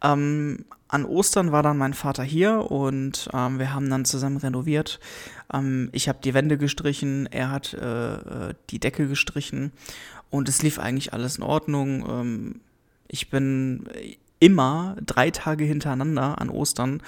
Ähm, 0.01 0.65
an 0.87 1.05
Ostern 1.05 1.51
war 1.51 1.63
dann 1.63 1.77
mein 1.77 1.93
Vater 1.93 2.23
hier 2.23 2.71
und 2.71 3.29
ähm, 3.33 3.59
wir 3.59 3.73
haben 3.73 3.89
dann 3.89 4.05
zusammen 4.05 4.37
renoviert. 4.37 4.99
Ähm, 5.53 5.89
ich 5.91 6.07
habe 6.07 6.19
die 6.23 6.33
Wände 6.33 6.57
gestrichen, 6.57 7.27
er 7.27 7.51
hat 7.51 7.73
äh, 7.73 8.15
äh, 8.15 8.53
die 8.69 8.79
Decke 8.79 9.07
gestrichen 9.07 9.71
und 10.29 10.47
es 10.49 10.61
lief 10.61 10.79
eigentlich 10.79 11.13
alles 11.13 11.37
in 11.37 11.43
Ordnung. 11.43 12.05
Ähm, 12.09 12.61
ich 13.07 13.29
bin 13.29 13.87
immer 14.39 14.95
drei 15.05 15.31
Tage 15.31 15.65
hintereinander 15.65 16.39
an 16.39 16.49
Ostern 16.49 17.01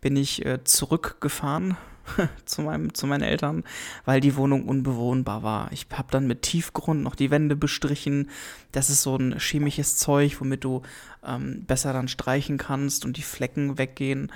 bin 0.00 0.16
ich 0.16 0.44
äh, 0.46 0.62
zurückgefahren 0.64 1.76
zu, 2.44 2.62
meinem, 2.62 2.94
zu 2.94 3.06
meinen 3.06 3.22
Eltern, 3.22 3.64
weil 4.04 4.20
die 4.20 4.36
Wohnung 4.36 4.68
unbewohnbar 4.68 5.42
war. 5.42 5.72
Ich 5.72 5.86
habe 5.92 6.10
dann 6.10 6.26
mit 6.26 6.42
Tiefgrund 6.42 7.02
noch 7.02 7.14
die 7.14 7.30
Wände 7.30 7.56
bestrichen. 7.56 8.30
Das 8.72 8.90
ist 8.90 9.02
so 9.02 9.16
ein 9.16 9.38
chemisches 9.38 9.96
Zeug, 9.96 10.40
womit 10.40 10.64
du 10.64 10.82
ähm, 11.24 11.64
besser 11.66 11.92
dann 11.92 12.08
streichen 12.08 12.58
kannst 12.58 13.04
und 13.04 13.16
die 13.16 13.22
Flecken 13.22 13.78
weggehen. 13.78 14.32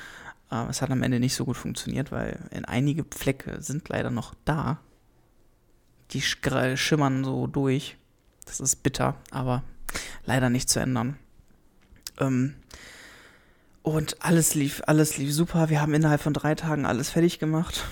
Äh, 0.50 0.66
es 0.68 0.82
hat 0.82 0.90
am 0.90 1.02
Ende 1.02 1.20
nicht 1.20 1.34
so 1.34 1.44
gut 1.44 1.56
funktioniert, 1.56 2.12
weil 2.12 2.38
in 2.50 2.64
einige 2.64 3.04
Flecke 3.10 3.60
sind 3.62 3.88
leider 3.88 4.10
noch 4.10 4.34
da. 4.44 4.80
Die 6.12 6.22
schimmern 6.22 7.24
so 7.24 7.46
durch. 7.46 7.96
Das 8.44 8.58
ist 8.58 8.82
bitter, 8.82 9.16
aber 9.30 9.62
leider 10.24 10.50
nicht 10.50 10.68
zu 10.68 10.80
ändern. 10.80 11.16
Ähm, 12.18 12.54
und 13.82 14.16
alles 14.20 14.54
lief, 14.54 14.82
alles 14.86 15.16
lief 15.16 15.32
super. 15.32 15.68
Wir 15.70 15.80
haben 15.80 15.94
innerhalb 15.94 16.20
von 16.20 16.34
drei 16.34 16.54
Tagen 16.54 16.86
alles 16.86 17.10
fertig 17.10 17.38
gemacht. 17.38 17.84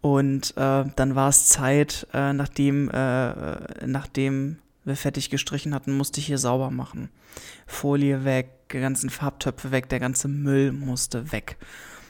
Und 0.00 0.56
äh, 0.56 0.84
dann 0.96 1.14
war 1.14 1.30
es 1.30 1.48
Zeit, 1.48 2.06
äh, 2.12 2.32
nachdem, 2.32 2.90
äh, 2.90 3.86
nachdem 3.86 4.58
wir 4.84 4.96
fertig 4.96 5.30
gestrichen 5.30 5.74
hatten, 5.74 5.96
musste 5.96 6.20
ich 6.20 6.26
hier 6.26 6.38
sauber 6.38 6.70
machen. 6.70 7.08
Folie 7.66 8.24
weg, 8.24 8.50
die 8.70 8.80
ganzen 8.80 9.08
Farbtöpfe 9.10 9.70
weg, 9.70 9.88
der 9.88 10.00
ganze 10.00 10.28
Müll 10.28 10.72
musste 10.72 11.32
weg. 11.32 11.56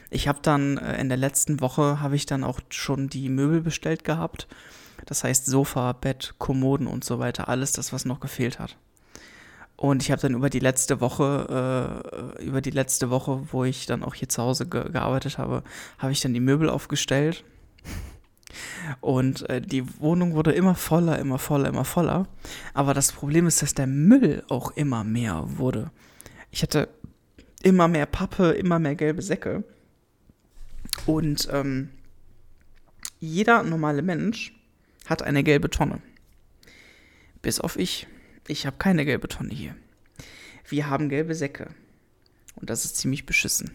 Ich 0.09 0.27
habe 0.27 0.39
dann 0.41 0.77
äh, 0.77 0.99
in 0.99 1.09
der 1.09 1.17
letzten 1.17 1.61
Woche 1.61 2.01
habe 2.01 2.15
ich 2.15 2.25
dann 2.25 2.43
auch 2.43 2.59
schon 2.69 3.07
die 3.07 3.29
Möbel 3.29 3.61
bestellt 3.61 4.03
gehabt. 4.03 4.47
Das 5.05 5.23
heißt 5.23 5.45
Sofa, 5.45 5.93
Bett, 5.93 6.35
Kommoden 6.37 6.87
und 6.87 7.03
so 7.03 7.19
weiter, 7.19 7.47
alles 7.47 7.71
das, 7.71 7.93
was 7.93 8.05
noch 8.05 8.19
gefehlt 8.19 8.59
hat. 8.59 8.77
Und 9.77 10.01
ich 10.01 10.11
habe 10.11 10.21
dann 10.21 10.35
über 10.35 10.49
die 10.49 10.59
letzte 10.59 11.01
Woche, 11.01 12.01
äh, 12.39 12.43
über 12.43 12.61
die 12.61 12.71
letzte 12.71 13.09
Woche, 13.09 13.41
wo 13.51 13.65
ich 13.65 13.85
dann 13.85 14.03
auch 14.03 14.13
hier 14.13 14.29
zu 14.29 14.41
Hause 14.41 14.67
ge 14.67 14.89
gearbeitet 14.91 15.37
habe, 15.37 15.63
habe 15.97 16.11
ich 16.13 16.21
dann 16.21 16.33
die 16.33 16.39
Möbel 16.39 16.69
aufgestellt. 16.69 17.43
Und 19.01 19.49
äh, 19.49 19.61
die 19.61 19.99
Wohnung 19.99 20.33
wurde 20.33 20.51
immer 20.53 20.75
voller, 20.75 21.19
immer 21.19 21.39
voller, 21.39 21.69
immer 21.69 21.85
voller. 21.85 22.27
Aber 22.73 22.93
das 22.93 23.11
Problem 23.11 23.47
ist, 23.47 23.61
dass 23.61 23.73
der 23.73 23.87
Müll 23.87 24.43
auch 24.47 24.71
immer 24.71 25.03
mehr 25.03 25.43
wurde. 25.57 25.91
Ich 26.51 26.63
hatte 26.63 26.87
immer 27.63 27.87
mehr 27.87 28.05
Pappe, 28.05 28.51
immer 28.51 28.79
mehr 28.79 28.95
gelbe 28.95 29.21
Säcke. 29.21 29.63
Und 31.05 31.49
ähm, 31.51 31.89
jeder 33.19 33.63
normale 33.63 34.01
Mensch 34.01 34.53
hat 35.07 35.21
eine 35.21 35.43
gelbe 35.43 35.69
Tonne. 35.69 35.99
Bis 37.41 37.59
auf 37.59 37.77
ich. 37.77 38.07
Ich 38.47 38.65
habe 38.65 38.77
keine 38.77 39.05
gelbe 39.05 39.27
Tonne 39.27 39.53
hier. 39.53 39.75
Wir 40.67 40.89
haben 40.89 41.09
gelbe 41.09 41.33
Säcke. 41.33 41.69
Und 42.55 42.69
das 42.69 42.85
ist 42.85 42.97
ziemlich 42.97 43.25
beschissen. 43.25 43.71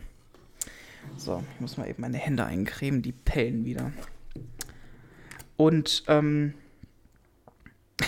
So, 1.17 1.43
ich 1.55 1.61
muss 1.61 1.77
mal 1.77 1.89
eben 1.89 2.01
meine 2.01 2.19
Hände 2.19 2.45
eincremen, 2.45 3.03
die 3.03 3.13
pellen 3.13 3.65
wieder. 3.65 3.93
Und 5.57 6.05
ähm, 6.07 6.55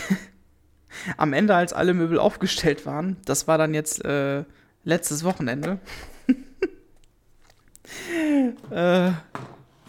am 1.17 1.33
Ende, 1.33 1.55
als 1.55 1.73
alle 1.73 1.93
Möbel 1.93 2.17
aufgestellt 2.17 2.85
waren, 2.85 3.17
das 3.25 3.47
war 3.47 3.57
dann 3.57 3.73
jetzt 3.73 4.03
äh, 4.05 4.45
letztes 4.83 5.23
Wochenende. 5.23 5.79
äh, 8.71 9.11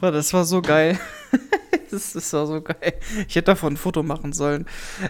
das 0.01 0.35
war 0.35 0.45
so 0.45 0.61
geil. 0.61 0.99
das, 1.95 2.33
war 2.33 2.47
so 2.47 2.61
geil. 2.61 2.95
Ich 3.29 3.37
hätte 3.37 3.53
davon 3.53 3.75
ein 3.75 3.77
Foto 3.77 4.03
machen 4.03 4.33
sollen. 4.33 4.67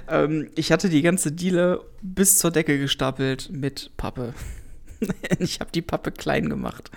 Ähm, 0.08 0.50
ich 0.54 0.72
hatte 0.72 0.88
die 0.88 1.02
ganze 1.02 1.32
Diele 1.32 1.84
bis 2.02 2.38
zur 2.38 2.50
Decke 2.50 2.78
gestapelt 2.78 3.50
mit 3.50 3.90
Pappe. 3.96 4.34
ich 5.38 5.60
habe 5.60 5.70
die 5.72 5.82
Pappe 5.82 6.12
klein 6.12 6.48
gemacht. 6.48 6.90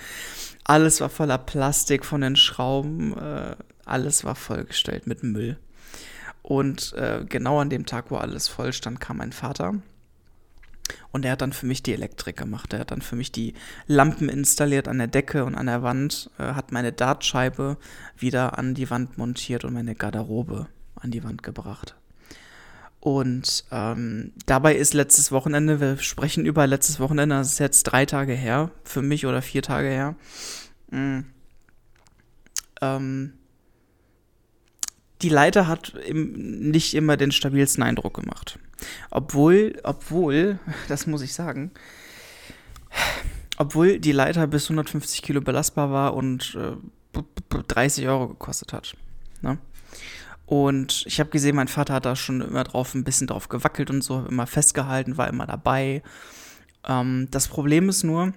Alles 0.64 1.02
war 1.02 1.10
voller 1.10 1.38
Plastik 1.38 2.06
von 2.06 2.22
den 2.22 2.36
Schrauben. 2.36 3.18
Äh, 3.18 3.56
alles 3.86 4.24
war 4.24 4.36
vollgestellt 4.36 5.08
mit 5.08 5.24
Müll. 5.24 5.58
Und 6.42 6.94
äh, 6.94 7.26
genau 7.28 7.60
an 7.60 7.70
dem 7.70 7.86
Tag, 7.86 8.12
wo 8.12 8.18
alles 8.18 8.48
voll 8.48 8.74
stand, 8.74 9.00
kam 9.00 9.18
mein 9.18 9.32
Vater 9.34 9.76
und 11.12 11.26
er 11.26 11.34
hat 11.34 11.42
dann 11.42 11.54
für 11.54 11.66
mich 11.66 11.84
die 11.84 11.94
Elektrik 11.94 12.38
gemacht. 12.38 12.74
Er 12.74 12.80
hat 12.80 12.92
dann 12.92 13.02
für 13.02 13.16
mich 13.16 13.32
die 13.32 13.54
Lampen 13.88 14.30
installiert 14.30 14.88
an 14.88 14.98
der 14.98 15.08
Decke 15.08 15.46
und 15.46 15.56
an 15.56 15.68
der 15.68 15.84
Wand, 15.84 16.30
äh, 16.38 16.44
hat 16.44 16.72
meine 16.72 16.92
Dartscheibe 16.92 17.78
wieder 18.18 18.58
an 18.58 18.74
die 18.74 18.90
Wand 18.90 19.18
montiert 19.18 19.66
und 19.66 19.74
meine 19.74 19.96
Garderobe 19.96 20.68
an 20.96 21.12
die 21.12 21.24
Wand 21.24 21.44
gebracht. 21.44 21.96
Und 23.00 23.64
ähm, 23.72 24.34
dabei 24.46 24.76
ist 24.76 24.94
letztes 24.94 25.32
Wochenende, 25.32 25.80
wir 25.80 25.98
sprechen 25.98 26.46
über 26.46 26.68
letztes 26.68 27.00
Wochenende, 27.00 27.36
das 27.36 27.54
ist 27.54 27.60
jetzt 27.60 27.84
drei 27.84 28.06
Tage 28.06 28.34
her, 28.34 28.72
für 28.84 29.02
mich 29.02 29.26
oder 29.26 29.42
vier 29.42 29.62
Tage 29.62 29.88
her. 29.88 30.16
Mhm. 30.90 31.26
Ähm, 32.82 33.34
die 35.22 35.30
Leiter 35.30 35.68
hat 35.68 35.94
im, 36.06 36.70
nicht 36.70 36.94
immer 36.94 37.18
den 37.18 37.32
stabilsten 37.32 37.84
Eindruck 37.84 38.16
gemacht. 38.16 38.60
Obwohl, 39.10 39.80
obwohl, 39.84 40.60
das 40.88 41.08
muss 41.08 41.22
ich 41.22 41.34
sagen, 41.34 41.72
obwohl 43.58 44.00
die 44.00 44.12
Leiter 44.12 44.48
bis 44.48 44.66
150 44.66 45.22
Kilo 45.22 45.42
belastbar 45.42 45.92
war 45.92 46.14
und 46.14 46.56
äh, 46.56 46.76
30 47.68 48.08
Euro 48.08 48.28
gekostet 48.28 48.74
hat. 48.74 48.96
Ne? 49.42 49.58
Und 50.46 51.04
ich 51.08 51.20
habe 51.20 51.30
gesehen, 51.30 51.56
mein 51.56 51.68
Vater 51.68 51.96
hat 51.96 52.06
da 52.06 52.16
schon 52.16 52.42
immer 52.42 52.64
drauf 52.64 52.96
ein 52.96 53.04
bisschen 53.04 53.28
drauf 53.28 53.50
gewackelt 53.50 53.90
und 53.90 54.02
so, 54.02 54.26
immer 54.30 54.48
festgehalten, 54.48 55.18
war 55.18 55.28
immer 55.28 55.46
dabei. 55.46 56.02
Ähm, 56.88 57.28
das 57.32 57.48
Problem 57.48 57.90
ist 57.90 58.04
nur, 58.04 58.34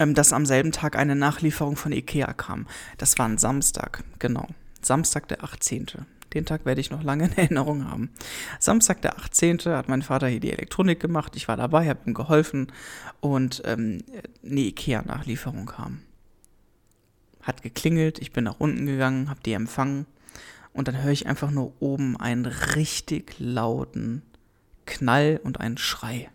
ähm, 0.00 0.14
dass 0.14 0.32
am 0.32 0.44
selben 0.44 0.72
Tag 0.72 0.96
eine 0.96 1.14
Nachlieferung 1.14 1.76
von 1.76 1.92
Ikea 1.92 2.32
kam. 2.32 2.66
Das 2.98 3.16
war 3.18 3.26
ein 3.26 3.38
Samstag, 3.38 4.02
genau. 4.18 4.48
Samstag, 4.82 5.28
der 5.28 5.44
18. 5.44 5.86
Den 6.34 6.44
Tag 6.44 6.66
werde 6.66 6.80
ich 6.80 6.90
noch 6.90 7.02
lange 7.02 7.26
in 7.26 7.32
Erinnerung 7.36 7.88
haben. 7.88 8.10
Samstag, 8.58 9.00
der 9.02 9.18
18. 9.18 9.58
hat 9.66 9.88
mein 9.88 10.02
Vater 10.02 10.26
hier 10.26 10.40
die 10.40 10.52
Elektronik 10.52 11.00
gemacht. 11.00 11.36
Ich 11.36 11.48
war 11.48 11.56
dabei, 11.56 11.88
habe 11.88 12.00
ihm 12.06 12.14
geholfen 12.14 12.72
und 13.20 13.62
ähm, 13.64 14.02
eine 14.44 14.60
Ikea-Nachlieferung 14.60 15.66
kam. 15.66 16.00
Hat 17.42 17.62
geklingelt, 17.62 18.18
ich 18.18 18.32
bin 18.32 18.44
nach 18.44 18.58
unten 18.58 18.86
gegangen, 18.86 19.30
habe 19.30 19.40
die 19.44 19.52
empfangen 19.52 20.06
und 20.72 20.88
dann 20.88 21.02
höre 21.02 21.12
ich 21.12 21.26
einfach 21.26 21.50
nur 21.50 21.72
oben 21.80 22.18
einen 22.18 22.46
richtig 22.46 23.38
lauten 23.38 24.22
Knall 24.86 25.40
und 25.42 25.60
einen 25.60 25.78
Schrei. 25.78 26.30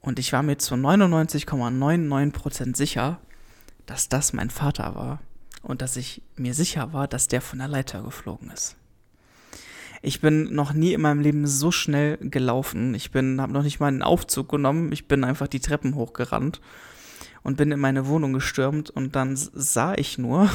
Und 0.00 0.18
ich 0.18 0.32
war 0.32 0.42
mir 0.42 0.58
zu 0.58 0.74
99,99% 0.74 2.76
sicher, 2.76 3.20
dass 3.86 4.08
das 4.08 4.32
mein 4.32 4.50
Vater 4.50 4.94
war 4.94 5.20
und 5.66 5.82
dass 5.82 5.96
ich 5.96 6.22
mir 6.36 6.54
sicher 6.54 6.92
war, 6.92 7.08
dass 7.08 7.26
der 7.26 7.40
von 7.40 7.58
der 7.58 7.66
Leiter 7.66 8.02
geflogen 8.02 8.50
ist. 8.50 8.76
Ich 10.00 10.20
bin 10.20 10.54
noch 10.54 10.72
nie 10.72 10.92
in 10.92 11.00
meinem 11.00 11.20
Leben 11.20 11.46
so 11.48 11.72
schnell 11.72 12.18
gelaufen. 12.18 12.94
Ich 12.94 13.10
bin, 13.10 13.40
habe 13.40 13.52
noch 13.52 13.64
nicht 13.64 13.80
mal 13.80 13.88
einen 13.88 14.02
Aufzug 14.02 14.48
genommen. 14.48 14.92
Ich 14.92 15.08
bin 15.08 15.24
einfach 15.24 15.48
die 15.48 15.58
Treppen 15.58 15.96
hochgerannt 15.96 16.60
und 17.42 17.56
bin 17.56 17.72
in 17.72 17.80
meine 17.80 18.06
Wohnung 18.06 18.32
gestürmt 18.32 18.90
und 18.90 19.16
dann 19.16 19.34
sah 19.34 19.94
ich 19.94 20.18
nur, 20.18 20.48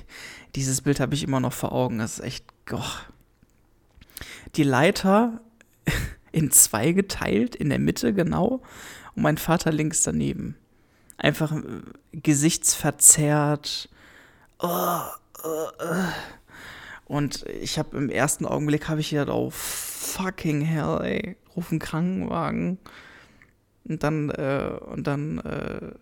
dieses 0.54 0.80
Bild 0.80 0.98
habe 0.98 1.14
ich 1.14 1.24
immer 1.24 1.40
noch 1.40 1.52
vor 1.52 1.72
Augen. 1.72 1.98
Das 1.98 2.18
ist 2.18 2.24
echt, 2.24 2.46
oh. 2.72 2.80
die 4.56 4.62
Leiter 4.62 5.42
in 6.32 6.50
zwei 6.50 6.92
geteilt, 6.92 7.54
in 7.54 7.68
der 7.68 7.78
Mitte 7.78 8.14
genau 8.14 8.62
und 9.14 9.22
mein 9.22 9.36
Vater 9.36 9.72
links 9.72 10.02
daneben. 10.02 10.56
Einfach 11.18 11.52
äh, 11.52 11.62
gesichtsverzerrt. 12.12 13.90
Und 17.06 17.44
ich 17.46 17.78
habe 17.78 17.96
im 17.96 18.08
ersten 18.08 18.46
Augenblick 18.46 18.88
habe 18.88 19.00
ich 19.00 19.10
gedacht, 19.10 19.28
oh 19.28 19.50
fucking 19.50 20.62
hell, 20.62 21.00
ey, 21.02 21.36
ruf 21.54 21.70
einen 21.70 21.80
Krankenwagen. 21.80 22.78
Und 23.84 24.02
dann, 24.02 24.30
äh, 24.30 24.78
und 24.86 25.06
dann 25.06 25.38
äh, 25.38 25.92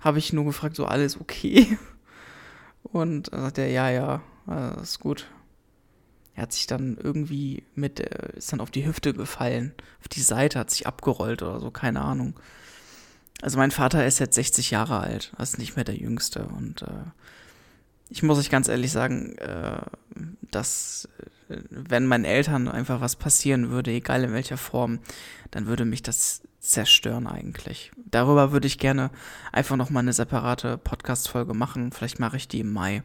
habe 0.00 0.18
ich 0.18 0.32
nur 0.32 0.44
gefragt, 0.44 0.76
so 0.76 0.86
alles 0.86 1.20
okay. 1.20 1.78
Und 2.84 3.32
dann 3.32 3.42
sagt 3.42 3.58
er, 3.58 3.68
ja, 3.68 3.90
ja, 3.90 4.22
äh, 4.48 4.80
ist 4.80 5.00
gut. 5.00 5.26
Er 6.34 6.42
hat 6.42 6.52
sich 6.52 6.66
dann 6.66 6.96
irgendwie 6.96 7.64
mit, 7.74 8.00
äh, 8.00 8.36
ist 8.36 8.52
dann 8.52 8.60
auf 8.60 8.70
die 8.70 8.86
Hüfte 8.86 9.12
gefallen, 9.12 9.74
auf 10.00 10.08
die 10.08 10.22
Seite, 10.22 10.60
hat 10.60 10.70
sich 10.70 10.86
abgerollt 10.86 11.42
oder 11.42 11.60
so, 11.60 11.70
keine 11.70 12.00
Ahnung. 12.00 12.38
Also 13.42 13.58
mein 13.58 13.72
Vater 13.72 14.06
ist 14.06 14.20
jetzt 14.20 14.36
60 14.36 14.70
Jahre 14.70 15.00
alt, 15.00 15.32
ist 15.38 15.58
nicht 15.58 15.76
mehr 15.76 15.84
der 15.84 15.96
Jüngste 15.96 16.44
und 16.44 16.82
äh, 16.82 17.04
ich 18.10 18.22
muss 18.22 18.38
euch 18.38 18.50
ganz 18.50 18.68
ehrlich 18.68 18.92
sagen, 18.92 19.36
äh, 19.38 19.80
dass 20.50 21.08
äh, 21.48 21.56
wenn 21.70 22.06
meinen 22.06 22.24
Eltern 22.24 22.68
einfach 22.68 23.00
was 23.00 23.16
passieren 23.16 23.70
würde, 23.70 23.90
egal 23.90 24.24
in 24.24 24.32
welcher 24.32 24.56
Form, 24.56 25.00
dann 25.50 25.66
würde 25.66 25.84
mich 25.84 26.02
das 26.02 26.42
zerstören 26.60 27.26
eigentlich. 27.26 27.92
Darüber 27.96 28.52
würde 28.52 28.66
ich 28.66 28.78
gerne 28.78 29.10
einfach 29.52 29.76
nochmal 29.76 30.02
eine 30.02 30.12
separate 30.12 30.78
Podcast-Folge 30.78 31.54
machen. 31.54 31.92
Vielleicht 31.92 32.18
mache 32.18 32.36
ich 32.36 32.48
die 32.48 32.60
im 32.60 32.72
Mai. 32.72 33.02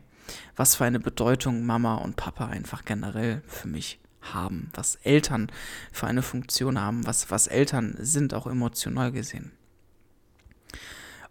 Was 0.56 0.76
für 0.76 0.86
eine 0.86 1.00
Bedeutung 1.00 1.66
Mama 1.66 1.96
und 1.96 2.16
Papa 2.16 2.48
einfach 2.48 2.86
generell 2.86 3.42
für 3.48 3.68
mich 3.68 4.00
haben. 4.22 4.70
Was 4.74 4.96
Eltern 4.96 5.52
für 5.92 6.08
eine 6.08 6.22
Funktion 6.22 6.80
haben. 6.80 7.06
Was, 7.06 7.30
was 7.30 7.48
Eltern 7.48 7.96
sind, 8.00 8.34
auch 8.34 8.48
emotional 8.48 9.12
gesehen. 9.12 9.52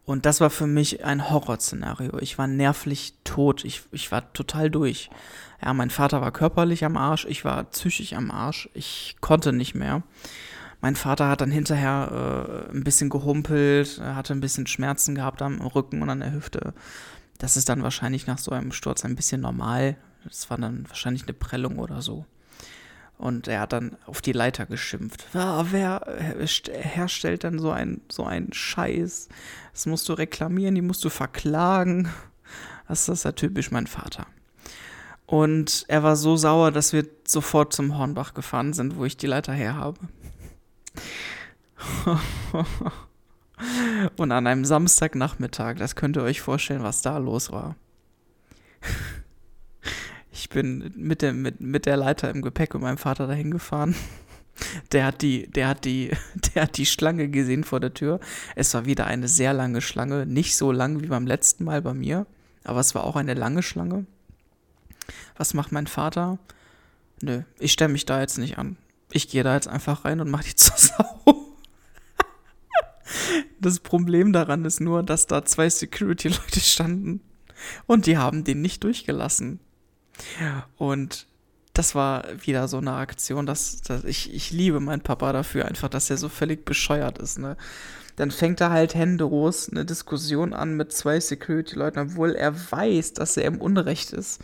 Und 0.04 0.26
das 0.26 0.40
war 0.40 0.50
für 0.50 0.66
mich 0.66 1.04
ein 1.04 1.30
Horrorszenario. 1.30 2.18
Ich 2.18 2.36
war 2.36 2.46
nervlich 2.46 3.14
tot. 3.22 3.64
Ich, 3.64 3.82
ich 3.92 4.10
war 4.10 4.32
total 4.32 4.70
durch. 4.70 5.10
Ja, 5.64 5.72
mein 5.74 5.90
Vater 5.90 6.20
war 6.20 6.32
körperlich 6.32 6.84
am 6.84 6.96
Arsch. 6.96 7.24
Ich 7.24 7.44
war 7.44 7.64
psychisch 7.64 8.12
am 8.14 8.30
Arsch. 8.30 8.68
Ich 8.74 9.16
konnte 9.20 9.52
nicht 9.52 9.74
mehr. 9.74 10.02
Mein 10.80 10.96
Vater 10.96 11.28
hat 11.28 11.40
dann 11.40 11.52
hinterher 11.52 12.66
äh, 12.68 12.76
ein 12.76 12.82
bisschen 12.82 13.08
gehumpelt, 13.08 14.00
hatte 14.00 14.32
ein 14.32 14.40
bisschen 14.40 14.66
Schmerzen 14.66 15.14
gehabt 15.14 15.40
am 15.40 15.60
Rücken 15.60 16.02
und 16.02 16.10
an 16.10 16.18
der 16.18 16.32
Hüfte. 16.32 16.74
Das 17.38 17.56
ist 17.56 17.68
dann 17.68 17.84
wahrscheinlich 17.84 18.26
nach 18.26 18.38
so 18.38 18.50
einem 18.50 18.72
Sturz 18.72 19.04
ein 19.04 19.14
bisschen 19.14 19.40
normal. 19.40 19.96
Das 20.24 20.50
war 20.50 20.58
dann 20.58 20.88
wahrscheinlich 20.88 21.22
eine 21.22 21.34
Prellung 21.34 21.78
oder 21.78 22.02
so. 22.02 22.26
Und 23.18 23.46
er 23.46 23.60
hat 23.60 23.72
dann 23.72 23.96
auf 24.06 24.20
die 24.20 24.32
Leiter 24.32 24.66
geschimpft. 24.66 25.26
Ah, 25.34 25.66
wer 25.70 26.04
herstellt 26.72 27.44
dann 27.44 27.58
so 27.58 27.70
ein 27.70 28.00
so 28.10 28.24
einen 28.24 28.52
Scheiß? 28.52 29.28
Das 29.72 29.86
musst 29.86 30.08
du 30.08 30.14
reklamieren, 30.14 30.74
die 30.74 30.82
musst 30.82 31.04
du 31.04 31.08
verklagen. 31.08 32.08
Das 32.88 33.08
ist 33.08 33.24
ja 33.24 33.32
typisch 33.32 33.70
mein 33.70 33.86
Vater. 33.86 34.26
Und 35.24 35.86
er 35.88 36.02
war 36.02 36.14
so 36.14 36.36
sauer, 36.36 36.72
dass 36.72 36.92
wir 36.92 37.06
sofort 37.26 37.72
zum 37.72 37.96
Hornbach 37.96 38.34
gefahren 38.34 38.74
sind, 38.74 38.96
wo 38.96 39.06
ich 39.06 39.16
die 39.16 39.28
Leiter 39.28 39.54
her 39.54 39.76
habe. 39.76 39.98
Und 44.16 44.32
an 44.32 44.46
einem 44.46 44.66
Samstagnachmittag, 44.66 45.76
das 45.76 45.96
könnt 45.96 46.18
ihr 46.18 46.22
euch 46.22 46.42
vorstellen, 46.42 46.82
was 46.82 47.00
da 47.00 47.16
los 47.16 47.50
war. 47.50 47.76
Ich 50.32 50.48
bin 50.48 50.92
mit 50.96 51.20
der, 51.20 51.34
mit, 51.34 51.60
mit 51.60 51.84
der 51.84 51.98
Leiter 51.98 52.30
im 52.30 52.40
Gepäck 52.40 52.72
mit 52.72 52.82
meinem 52.82 52.96
Vater 52.98 53.26
dahin 53.26 53.50
gefahren. 53.50 53.94
Der 54.92 55.06
hat 55.06 55.22
die, 55.22 55.50
der 55.50 55.66
hat 55.66 55.86
die, 55.86 56.10
der 56.54 56.64
hat 56.64 56.76
die 56.76 56.84
Schlange 56.84 57.30
gesehen 57.30 57.64
vor 57.64 57.80
der 57.80 57.94
Tür. 57.94 58.20
Es 58.54 58.74
war 58.74 58.84
wieder 58.84 59.06
eine 59.06 59.26
sehr 59.26 59.54
lange 59.54 59.80
Schlange, 59.80 60.26
nicht 60.26 60.56
so 60.56 60.72
lang 60.72 61.00
wie 61.00 61.06
beim 61.06 61.26
letzten 61.26 61.64
Mal 61.64 61.80
bei 61.80 61.94
mir, 61.94 62.26
aber 62.62 62.78
es 62.78 62.94
war 62.94 63.04
auch 63.04 63.16
eine 63.16 63.32
lange 63.32 63.62
Schlange. 63.62 64.04
Was 65.38 65.54
macht 65.54 65.72
mein 65.72 65.86
Vater? 65.86 66.38
Nö, 67.22 67.42
ich 67.58 67.72
stelle 67.72 67.92
mich 67.92 68.04
da 68.04 68.20
jetzt 68.20 68.36
nicht 68.36 68.58
an. 68.58 68.76
Ich 69.10 69.28
gehe 69.28 69.42
da 69.42 69.54
jetzt 69.54 69.68
einfach 69.68 70.04
rein 70.04 70.20
und 70.20 70.30
mache 70.30 70.44
die 70.44 70.54
zur 70.54 70.76
Sau. 70.76 71.52
Das 73.58 73.80
Problem 73.80 74.34
daran 74.34 74.66
ist 74.66 74.80
nur, 74.80 75.02
dass 75.02 75.26
da 75.26 75.46
zwei 75.46 75.70
Security-Leute 75.70 76.60
standen 76.60 77.22
und 77.86 78.04
die 78.04 78.18
haben 78.18 78.44
den 78.44 78.60
nicht 78.60 78.84
durchgelassen. 78.84 79.60
Und 80.76 81.26
das 81.74 81.94
war 81.94 82.24
wieder 82.44 82.68
so 82.68 82.78
eine 82.78 82.92
Aktion, 82.92 83.46
dass, 83.46 83.80
dass 83.82 84.04
ich, 84.04 84.32
ich 84.34 84.50
liebe 84.50 84.80
meinen 84.80 85.00
Papa 85.00 85.32
dafür 85.32 85.64
einfach, 85.64 85.88
dass 85.88 86.10
er 86.10 86.18
so 86.18 86.28
völlig 86.28 86.64
bescheuert 86.64 87.18
ist, 87.18 87.38
ne? 87.38 87.56
Dann 88.16 88.30
fängt 88.30 88.60
er 88.60 88.70
halt 88.70 88.94
händeros 88.94 89.70
eine 89.70 89.86
Diskussion 89.86 90.52
an 90.52 90.76
mit 90.76 90.92
zwei 90.92 91.18
Security-Leuten, 91.18 91.98
obwohl 91.98 92.32
er 92.32 92.54
weiß, 92.70 93.14
dass 93.14 93.38
er 93.38 93.46
im 93.46 93.58
Unrecht 93.58 94.12
ist. 94.12 94.42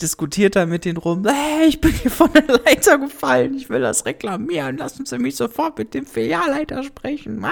Diskutiert 0.00 0.54
er 0.54 0.66
mit 0.66 0.84
denen 0.84 0.98
rum, 0.98 1.26
hey, 1.26 1.66
ich 1.66 1.80
bin 1.80 1.90
hier 1.90 2.12
von 2.12 2.32
der 2.32 2.46
Leiter 2.64 2.98
gefallen, 2.98 3.54
ich 3.54 3.70
will 3.70 3.80
das 3.80 4.04
reklamieren, 4.04 4.76
lassen 4.76 5.04
Sie 5.04 5.18
mich 5.18 5.34
sofort 5.34 5.78
mit 5.78 5.94
dem 5.94 6.06
Filialleiter 6.06 6.84
sprechen. 6.84 7.44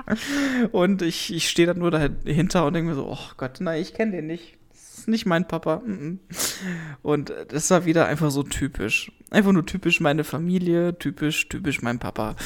Und 0.72 1.00
ich, 1.00 1.32
ich 1.32 1.48
stehe 1.48 1.68
dann 1.68 1.78
nur 1.78 1.92
dahinter 1.92 2.66
und 2.66 2.74
denke 2.74 2.90
mir 2.90 2.96
so, 2.96 3.08
oh 3.08 3.30
Gott, 3.38 3.60
nein, 3.60 3.80
ich 3.80 3.94
kenne 3.94 4.12
den 4.12 4.26
nicht 4.26 4.55
nicht 5.08 5.26
mein 5.26 5.48
Papa. 5.48 5.82
Und 7.02 7.32
das 7.48 7.70
war 7.70 7.84
wieder 7.84 8.06
einfach 8.06 8.30
so 8.30 8.42
typisch. 8.42 9.12
Einfach 9.30 9.52
nur 9.52 9.66
typisch 9.66 10.00
meine 10.00 10.24
Familie, 10.24 10.98
typisch, 10.98 11.48
typisch 11.48 11.82
mein 11.82 11.98
Papa. 11.98 12.36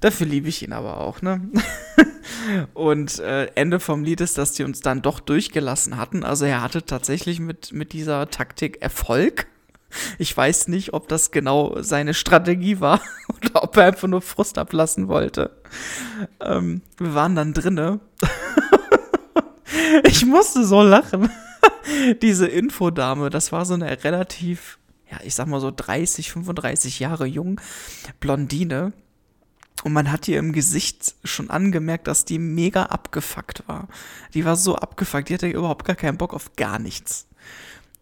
Dafür 0.00 0.26
liebe 0.26 0.48
ich 0.48 0.62
ihn 0.62 0.72
aber 0.72 0.98
auch, 0.98 1.20
ne? 1.20 1.48
Und 2.74 3.18
äh, 3.18 3.46
Ende 3.54 3.80
vom 3.80 4.04
Lied 4.04 4.20
ist, 4.20 4.38
dass 4.38 4.52
die 4.52 4.62
uns 4.62 4.80
dann 4.80 5.02
doch 5.02 5.20
durchgelassen 5.20 5.96
hatten. 5.96 6.24
Also 6.24 6.44
er 6.44 6.62
hatte 6.62 6.84
tatsächlich 6.84 7.40
mit, 7.40 7.72
mit 7.72 7.92
dieser 7.92 8.30
Taktik 8.30 8.80
Erfolg. 8.80 9.46
Ich 10.18 10.36
weiß 10.36 10.68
nicht, 10.68 10.92
ob 10.92 11.08
das 11.08 11.30
genau 11.30 11.80
seine 11.80 12.14
Strategie 12.14 12.80
war 12.80 13.00
oder 13.28 13.64
ob 13.64 13.76
er 13.76 13.86
einfach 13.86 14.08
nur 14.08 14.22
Frust 14.22 14.58
ablassen 14.58 15.08
wollte. 15.08 15.50
Ähm, 16.40 16.82
wir 16.98 17.14
waren 17.14 17.34
dann 17.34 17.54
drinne. 17.54 18.00
ich 20.04 20.24
musste 20.24 20.64
so 20.64 20.82
lachen. 20.82 21.30
diese 22.22 22.46
Infodame, 22.46 23.30
das 23.30 23.52
war 23.52 23.64
so 23.64 23.74
eine 23.74 24.04
relativ, 24.04 24.78
ja, 25.10 25.18
ich 25.24 25.34
sag 25.34 25.46
mal 25.46 25.60
so 25.60 25.72
30, 25.74 26.32
35 26.32 26.98
Jahre 27.00 27.26
jung, 27.26 27.60
Blondine. 28.20 28.92
Und 29.84 29.92
man 29.92 30.10
hat 30.10 30.26
ihr 30.26 30.40
im 30.40 30.52
Gesicht 30.52 31.14
schon 31.22 31.50
angemerkt, 31.50 32.08
dass 32.08 32.24
die 32.24 32.40
mega 32.40 32.84
abgefuckt 32.84 33.62
war. 33.68 33.86
Die 34.34 34.44
war 34.44 34.56
so 34.56 34.74
abgefuckt, 34.74 35.28
die 35.28 35.34
hatte 35.34 35.48
überhaupt 35.48 35.84
gar 35.84 35.94
keinen 35.94 36.18
Bock 36.18 36.34
auf 36.34 36.56
gar 36.56 36.80
nichts. 36.80 37.28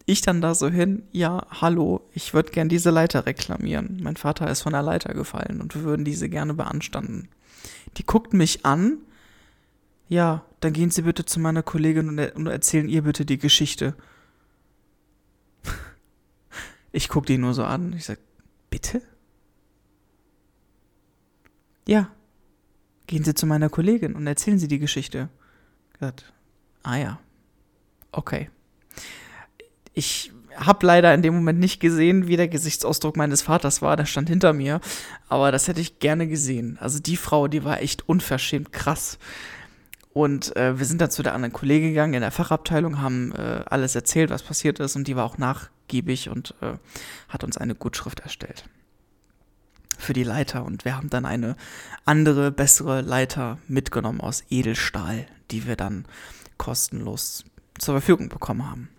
Ich 0.07 0.21
dann 0.21 0.41
da 0.41 0.55
so 0.55 0.69
hin, 0.69 1.03
ja, 1.11 1.45
hallo, 1.61 2.01
ich 2.13 2.33
würde 2.33 2.51
gern 2.51 2.69
diese 2.69 2.89
Leiter 2.89 3.25
reklamieren. 3.25 3.99
Mein 4.01 4.15
Vater 4.15 4.49
ist 4.49 4.61
von 4.61 4.73
der 4.73 4.81
Leiter 4.81 5.13
gefallen 5.13 5.61
und 5.61 5.75
wir 5.75 5.83
würden 5.83 6.05
diese 6.05 6.29
gerne 6.29 6.53
beanstanden. 6.53 7.27
Die 7.97 8.05
guckt 8.05 8.33
mich 8.33 8.65
an 8.65 8.99
ja, 10.09 10.43
dann 10.59 10.73
gehen 10.73 10.89
Sie 10.89 11.03
bitte 11.03 11.25
zu 11.25 11.39
meiner 11.39 11.63
Kollegin 11.63 12.09
und, 12.09 12.17
er 12.17 12.35
und 12.35 12.47
erzählen 12.47 12.89
ihr 12.89 13.03
bitte 13.03 13.25
die 13.25 13.37
Geschichte. 13.37 13.95
Ich 16.91 17.09
gucke 17.09 17.27
die 17.27 17.37
nur 17.37 17.53
so 17.53 17.63
an. 17.63 17.93
Ich 17.93 18.05
sag, 18.05 18.17
bitte? 18.69 19.01
Ja. 21.87 22.11
Gehen 23.05 23.23
Sie 23.23 23.35
zu 23.35 23.45
meiner 23.45 23.69
Kollegin 23.69 24.15
und 24.15 24.25
erzählen 24.25 24.59
Sie 24.59 24.67
die 24.67 24.79
Geschichte. 24.79 25.29
Gesagt, 25.93 26.33
ah 26.83 26.95
ja. 26.95 27.19
Okay. 28.11 28.49
Ich 29.93 30.31
habe 30.55 30.85
leider 30.85 31.13
in 31.13 31.21
dem 31.21 31.35
Moment 31.35 31.59
nicht 31.59 31.79
gesehen, 31.79 32.27
wie 32.27 32.35
der 32.35 32.47
Gesichtsausdruck 32.47 33.15
meines 33.15 33.43
Vaters 33.43 33.81
war. 33.81 33.95
Der 33.95 34.05
stand 34.05 34.27
hinter 34.27 34.53
mir. 34.53 34.81
Aber 35.29 35.51
das 35.51 35.67
hätte 35.67 35.81
ich 35.81 35.99
gerne 35.99 36.27
gesehen. 36.27 36.77
Also 36.81 36.99
die 36.99 37.17
Frau, 37.17 37.47
die 37.47 37.63
war 37.63 37.81
echt 37.81 38.09
unverschämt 38.09 38.73
krass. 38.73 39.19
Und 40.17 40.55
äh, 40.55 40.79
wir 40.79 40.85
sind 40.87 40.99
dann 40.99 41.11
zu 41.11 41.21
der 41.21 41.35
anderen 41.35 41.53
Kollegin 41.53 41.89
gegangen 41.89 42.15
in 42.15 42.21
der 42.21 42.31
Fachabteilung, 42.31 42.99
haben 42.99 43.33
äh, 43.33 43.61
alles 43.67 43.93
erzählt, 43.93 44.31
was 44.31 44.41
passiert 44.41 44.79
ist. 44.79 44.95
Und 44.95 45.07
die 45.07 45.15
war 45.15 45.23
auch 45.23 45.37
nachgiebig 45.37 46.29
und 46.29 46.55
äh, 46.61 46.73
hat 47.29 47.43
uns 47.43 47.55
eine 47.55 47.75
Gutschrift 47.75 48.21
erstellt. 48.21 48.67
Für 49.99 50.13
die 50.13 50.23
Leiter. 50.23 50.65
Und 50.65 50.85
wir 50.85 50.97
haben 50.97 51.11
dann 51.11 51.27
eine 51.27 51.55
andere, 52.03 52.49
bessere 52.51 53.01
Leiter 53.01 53.59
mitgenommen 53.67 54.19
aus 54.19 54.43
Edelstahl, 54.49 55.27
die 55.51 55.67
wir 55.67 55.75
dann 55.75 56.05
kostenlos 56.57 57.45
zur 57.77 57.93
Verfügung 57.93 58.27
bekommen 58.27 58.67
haben. 58.67 58.89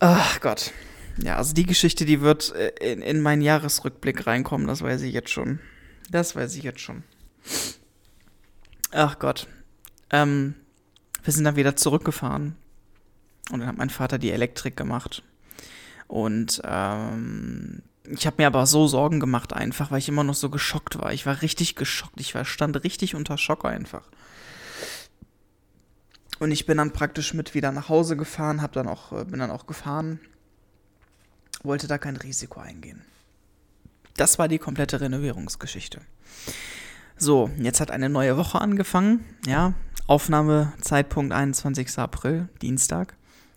Ach 0.00 0.38
Gott. 0.42 0.74
Ja, 1.16 1.36
also 1.36 1.54
die 1.54 1.64
Geschichte, 1.64 2.04
die 2.04 2.20
wird 2.20 2.54
äh, 2.54 2.92
in, 2.92 3.00
in 3.00 3.22
meinen 3.22 3.40
Jahresrückblick 3.40 4.26
reinkommen, 4.26 4.66
das 4.66 4.82
weiß 4.82 5.00
ich 5.00 5.14
jetzt 5.14 5.30
schon. 5.30 5.60
Das 6.10 6.36
weiß 6.36 6.56
ich 6.56 6.62
jetzt 6.62 6.80
schon. 6.80 7.04
Ach 8.98 9.18
Gott. 9.18 9.46
Ähm, 10.08 10.54
wir 11.22 11.30
sind 11.30 11.44
dann 11.44 11.56
wieder 11.56 11.76
zurückgefahren. 11.76 12.56
Und 13.50 13.60
dann 13.60 13.68
hat 13.68 13.76
mein 13.76 13.90
Vater 13.90 14.16
die 14.18 14.30
Elektrik 14.30 14.74
gemacht. 14.74 15.22
Und 16.08 16.62
ähm, 16.64 17.82
ich 18.04 18.26
habe 18.26 18.36
mir 18.38 18.46
aber 18.46 18.64
so 18.64 18.88
Sorgen 18.88 19.20
gemacht 19.20 19.52
einfach, 19.52 19.90
weil 19.90 19.98
ich 19.98 20.08
immer 20.08 20.24
noch 20.24 20.34
so 20.34 20.48
geschockt 20.48 20.98
war. 20.98 21.12
Ich 21.12 21.26
war 21.26 21.42
richtig 21.42 21.76
geschockt. 21.76 22.18
Ich 22.20 22.34
war, 22.34 22.46
stand 22.46 22.82
richtig 22.84 23.14
unter 23.14 23.36
Schock 23.36 23.66
einfach. 23.66 24.08
Und 26.38 26.50
ich 26.50 26.64
bin 26.64 26.78
dann 26.78 26.92
praktisch 26.92 27.34
mit 27.34 27.54
wieder 27.54 27.72
nach 27.72 27.90
Hause 27.90 28.16
gefahren, 28.16 28.62
hab 28.62 28.72
dann 28.72 28.88
auch, 28.88 29.12
äh, 29.12 29.26
bin 29.26 29.40
dann 29.40 29.50
auch 29.50 29.66
gefahren, 29.66 30.20
wollte 31.62 31.86
da 31.86 31.98
kein 31.98 32.16
Risiko 32.16 32.60
eingehen. 32.60 33.04
Das 34.16 34.38
war 34.38 34.48
die 34.48 34.58
komplette 34.58 35.02
Renovierungsgeschichte. 35.02 36.00
So, 37.18 37.50
jetzt 37.56 37.80
hat 37.80 37.90
eine 37.90 38.10
neue 38.10 38.36
Woche 38.36 38.60
angefangen. 38.60 39.24
Ja, 39.46 39.72
Aufnahmezeitpunkt 40.06 41.32
21. 41.32 41.98
April, 41.98 42.50
Dienstag. 42.60 43.14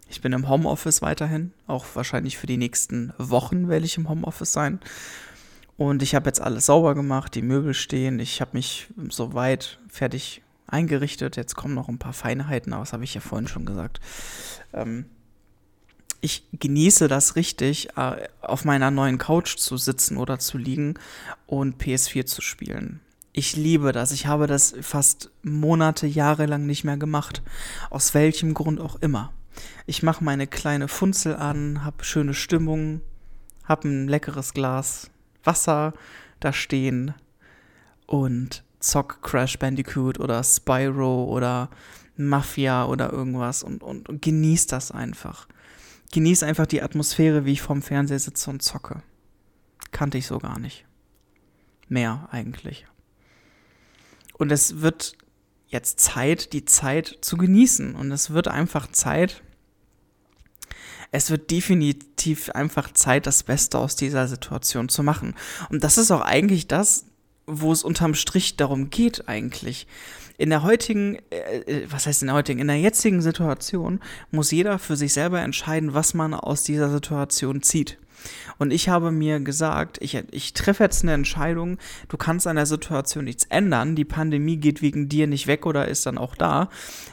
Ich 0.09 0.21
bin 0.21 0.31
im 0.31 0.47
Homeoffice 0.47 1.01
weiterhin. 1.01 1.51
Auch 1.67 1.85
wahrscheinlich 1.93 2.37
für 2.37 2.47
die 2.47 2.55
nächsten 2.55 3.11
Wochen 3.17 3.67
werde 3.67 3.85
ich 3.85 3.97
im 3.97 4.07
Homeoffice 4.07 4.53
sein. 4.53 4.79
Und 5.75 6.01
ich 6.01 6.15
habe 6.15 6.29
jetzt 6.29 6.39
alles 6.39 6.67
sauber 6.67 6.95
gemacht, 6.95 7.35
die 7.35 7.41
Möbel 7.41 7.73
stehen. 7.73 8.19
Ich 8.21 8.39
habe 8.39 8.51
mich 8.53 8.87
soweit 9.09 9.77
fertig 9.89 10.41
eingerichtet. 10.67 11.35
Jetzt 11.35 11.55
kommen 11.55 11.75
noch 11.75 11.89
ein 11.89 11.99
paar 11.99 12.13
Feinheiten, 12.13 12.71
aber 12.71 12.83
das 12.83 12.93
habe 12.93 13.03
ich 13.03 13.13
ja 13.13 13.21
vorhin 13.21 13.49
schon 13.49 13.65
gesagt. 13.65 13.99
Ähm, 14.71 15.05
ich 16.21 16.45
genieße 16.53 17.09
das 17.09 17.35
richtig, 17.35 17.89
äh, 17.97 18.27
auf 18.41 18.63
meiner 18.63 18.89
neuen 18.89 19.17
Couch 19.17 19.57
zu 19.57 19.75
sitzen 19.75 20.15
oder 20.15 20.39
zu 20.39 20.57
liegen 20.57 20.95
und 21.45 21.81
PS4 21.81 22.25
zu 22.25 22.41
spielen. 22.41 23.01
Ich 23.31 23.55
liebe 23.55 23.91
das. 23.91 24.11
Ich 24.11 24.27
habe 24.27 24.47
das 24.47 24.75
fast 24.81 25.31
Monate, 25.43 26.07
Jahre 26.07 26.45
lang 26.45 26.65
nicht 26.65 26.83
mehr 26.83 26.97
gemacht. 26.97 27.43
Aus 27.89 28.13
welchem 28.13 28.53
Grund 28.53 28.79
auch 28.79 28.95
immer. 29.01 29.31
Ich 29.85 30.03
mache 30.03 30.23
meine 30.23 30.47
kleine 30.47 30.87
Funzel 30.87 31.35
an, 31.35 31.83
habe 31.83 32.03
schöne 32.03 32.33
Stimmung, 32.33 33.01
habe 33.63 33.87
ein 33.87 34.07
leckeres 34.07 34.53
Glas 34.53 35.11
Wasser 35.43 35.93
da 36.39 36.53
stehen 36.53 37.13
und 38.05 38.63
zock 38.79 39.21
Crash 39.21 39.57
Bandicoot 39.59 40.19
oder 40.19 40.43
Spyro 40.43 41.25
oder 41.25 41.69
Mafia 42.17 42.85
oder 42.85 43.11
irgendwas 43.11 43.63
und, 43.63 43.83
und, 43.83 44.09
und 44.09 44.21
genieß 44.21 44.67
das 44.67 44.91
einfach. 44.91 45.47
Genieß 46.11 46.43
einfach 46.43 46.65
die 46.65 46.81
Atmosphäre, 46.81 47.45
wie 47.45 47.53
ich 47.53 47.61
vorm 47.61 47.81
Fernseher 47.81 48.19
sitze 48.19 48.49
und 48.49 48.61
zocke. 48.61 49.03
Kannte 49.91 50.17
ich 50.17 50.27
so 50.27 50.39
gar 50.39 50.59
nicht. 50.59 50.85
Mehr 51.87 52.27
eigentlich. 52.31 52.85
Und 54.39 54.51
es 54.51 54.81
wird 54.81 55.13
jetzt 55.67 55.99
Zeit, 55.99 56.53
die 56.53 56.65
Zeit 56.65 57.19
zu 57.21 57.37
genießen. 57.37 57.93
Und 57.93 58.11
es 58.11 58.31
wird 58.31 58.47
einfach 58.47 58.91
Zeit, 58.91 59.43
es 61.11 61.29
wird 61.29 61.51
definitiv 61.51 62.49
einfach 62.51 62.91
Zeit, 62.93 63.27
das 63.27 63.43
Beste 63.43 63.77
aus 63.77 63.95
dieser 63.95 64.27
Situation 64.27 64.89
zu 64.89 65.03
machen. 65.03 65.35
Und 65.69 65.83
das 65.83 65.97
ist 65.97 66.09
auch 66.09 66.21
eigentlich 66.21 66.67
das, 66.67 67.05
wo 67.45 67.71
es 67.71 67.83
unterm 67.83 68.13
Strich 68.13 68.57
darum 68.57 68.89
geht 68.89 69.27
eigentlich. 69.27 69.87
In 70.37 70.51
der 70.51 70.63
heutigen, 70.63 71.17
äh, 71.31 71.57
äh, 71.59 71.91
was 71.91 72.05
heißt 72.05 72.21
in 72.21 72.27
der 72.27 72.35
heutigen, 72.35 72.59
in 72.59 72.67
der 72.67 72.79
jetzigen 72.79 73.21
Situation 73.21 73.99
muss 74.31 74.51
jeder 74.51 74.79
für 74.79 74.95
sich 74.95 75.13
selber 75.13 75.41
entscheiden, 75.41 75.93
was 75.93 76.13
man 76.13 76.33
aus 76.33 76.63
dieser 76.63 76.89
Situation 76.89 77.61
zieht. 77.61 77.97
Und 78.57 78.71
ich 78.71 78.89
habe 78.89 79.11
mir 79.11 79.39
gesagt, 79.39 79.97
ich, 80.01 80.21
ich 80.31 80.53
treffe 80.53 80.83
jetzt 80.83 81.03
eine 81.03 81.13
Entscheidung, 81.13 81.77
du 82.07 82.17
kannst 82.17 82.47
an 82.47 82.55
der 82.55 82.65
Situation 82.65 83.25
nichts 83.25 83.45
ändern, 83.45 83.95
die 83.95 84.05
Pandemie 84.05 84.57
geht 84.57 84.81
wegen 84.81 85.09
dir 85.09 85.27
nicht 85.27 85.47
weg 85.47 85.65
oder 85.65 85.87
ist 85.87 86.05
dann 86.05 86.17
auch 86.17 86.35
da. 86.35 86.69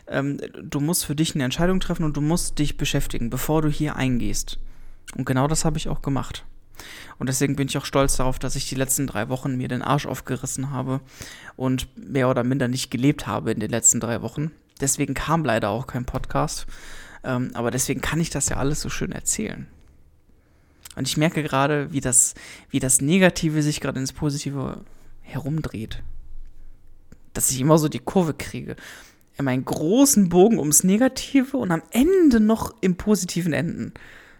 Ähm, 0.08 0.38
du 0.62 0.80
musst 0.80 1.04
für 1.04 1.14
dich 1.14 1.34
eine 1.34 1.44
Entscheidung 1.44 1.80
treffen 1.80 2.04
und 2.04 2.16
du 2.16 2.20
musst 2.20 2.58
dich 2.58 2.76
beschäftigen, 2.76 3.30
bevor 3.30 3.62
du 3.62 3.68
hier 3.68 3.96
eingehst. 3.96 4.58
Und 5.16 5.24
genau 5.24 5.46
das 5.46 5.64
habe 5.64 5.78
ich 5.78 5.88
auch 5.88 6.02
gemacht. 6.02 6.44
Und 7.18 7.28
deswegen 7.28 7.56
bin 7.56 7.68
ich 7.68 7.78
auch 7.78 7.86
stolz 7.86 8.16
darauf, 8.16 8.38
dass 8.38 8.56
ich 8.56 8.68
die 8.68 8.74
letzten 8.74 9.06
drei 9.06 9.28
Wochen 9.28 9.56
mir 9.56 9.68
den 9.68 9.82
Arsch 9.82 10.06
aufgerissen 10.06 10.70
habe 10.70 11.00
und 11.56 11.88
mehr 11.96 12.28
oder 12.28 12.44
minder 12.44 12.68
nicht 12.68 12.90
gelebt 12.90 13.26
habe 13.26 13.52
in 13.52 13.60
den 13.60 13.70
letzten 13.70 14.00
drei 14.00 14.20
Wochen. 14.22 14.50
Deswegen 14.80 15.14
kam 15.14 15.44
leider 15.44 15.70
auch 15.70 15.86
kein 15.86 16.04
Podcast. 16.04 16.66
Ähm, 17.24 17.50
aber 17.54 17.70
deswegen 17.70 18.00
kann 18.00 18.20
ich 18.20 18.30
das 18.30 18.48
ja 18.48 18.56
alles 18.56 18.80
so 18.80 18.88
schön 18.88 19.12
erzählen. 19.12 19.66
Und 20.96 21.06
ich 21.06 21.16
merke 21.16 21.42
gerade, 21.42 21.92
wie 21.92 22.00
das, 22.00 22.34
wie 22.70 22.80
das 22.80 23.00
Negative 23.00 23.62
sich 23.62 23.80
gerade 23.80 24.00
ins 24.00 24.12
Positive 24.12 24.80
herumdreht. 25.20 26.02
Dass 27.34 27.50
ich 27.50 27.60
immer 27.60 27.78
so 27.78 27.88
die 27.88 27.98
Kurve 27.98 28.34
kriege. 28.34 28.76
In 29.38 29.44
meinen 29.44 29.64
großen 29.64 30.30
Bogen 30.30 30.58
ums 30.58 30.82
Negative 30.82 31.58
und 31.58 31.70
am 31.70 31.82
Ende 31.90 32.40
noch 32.40 32.74
im 32.80 32.96
Positiven 32.96 33.52
enden. 33.52 33.92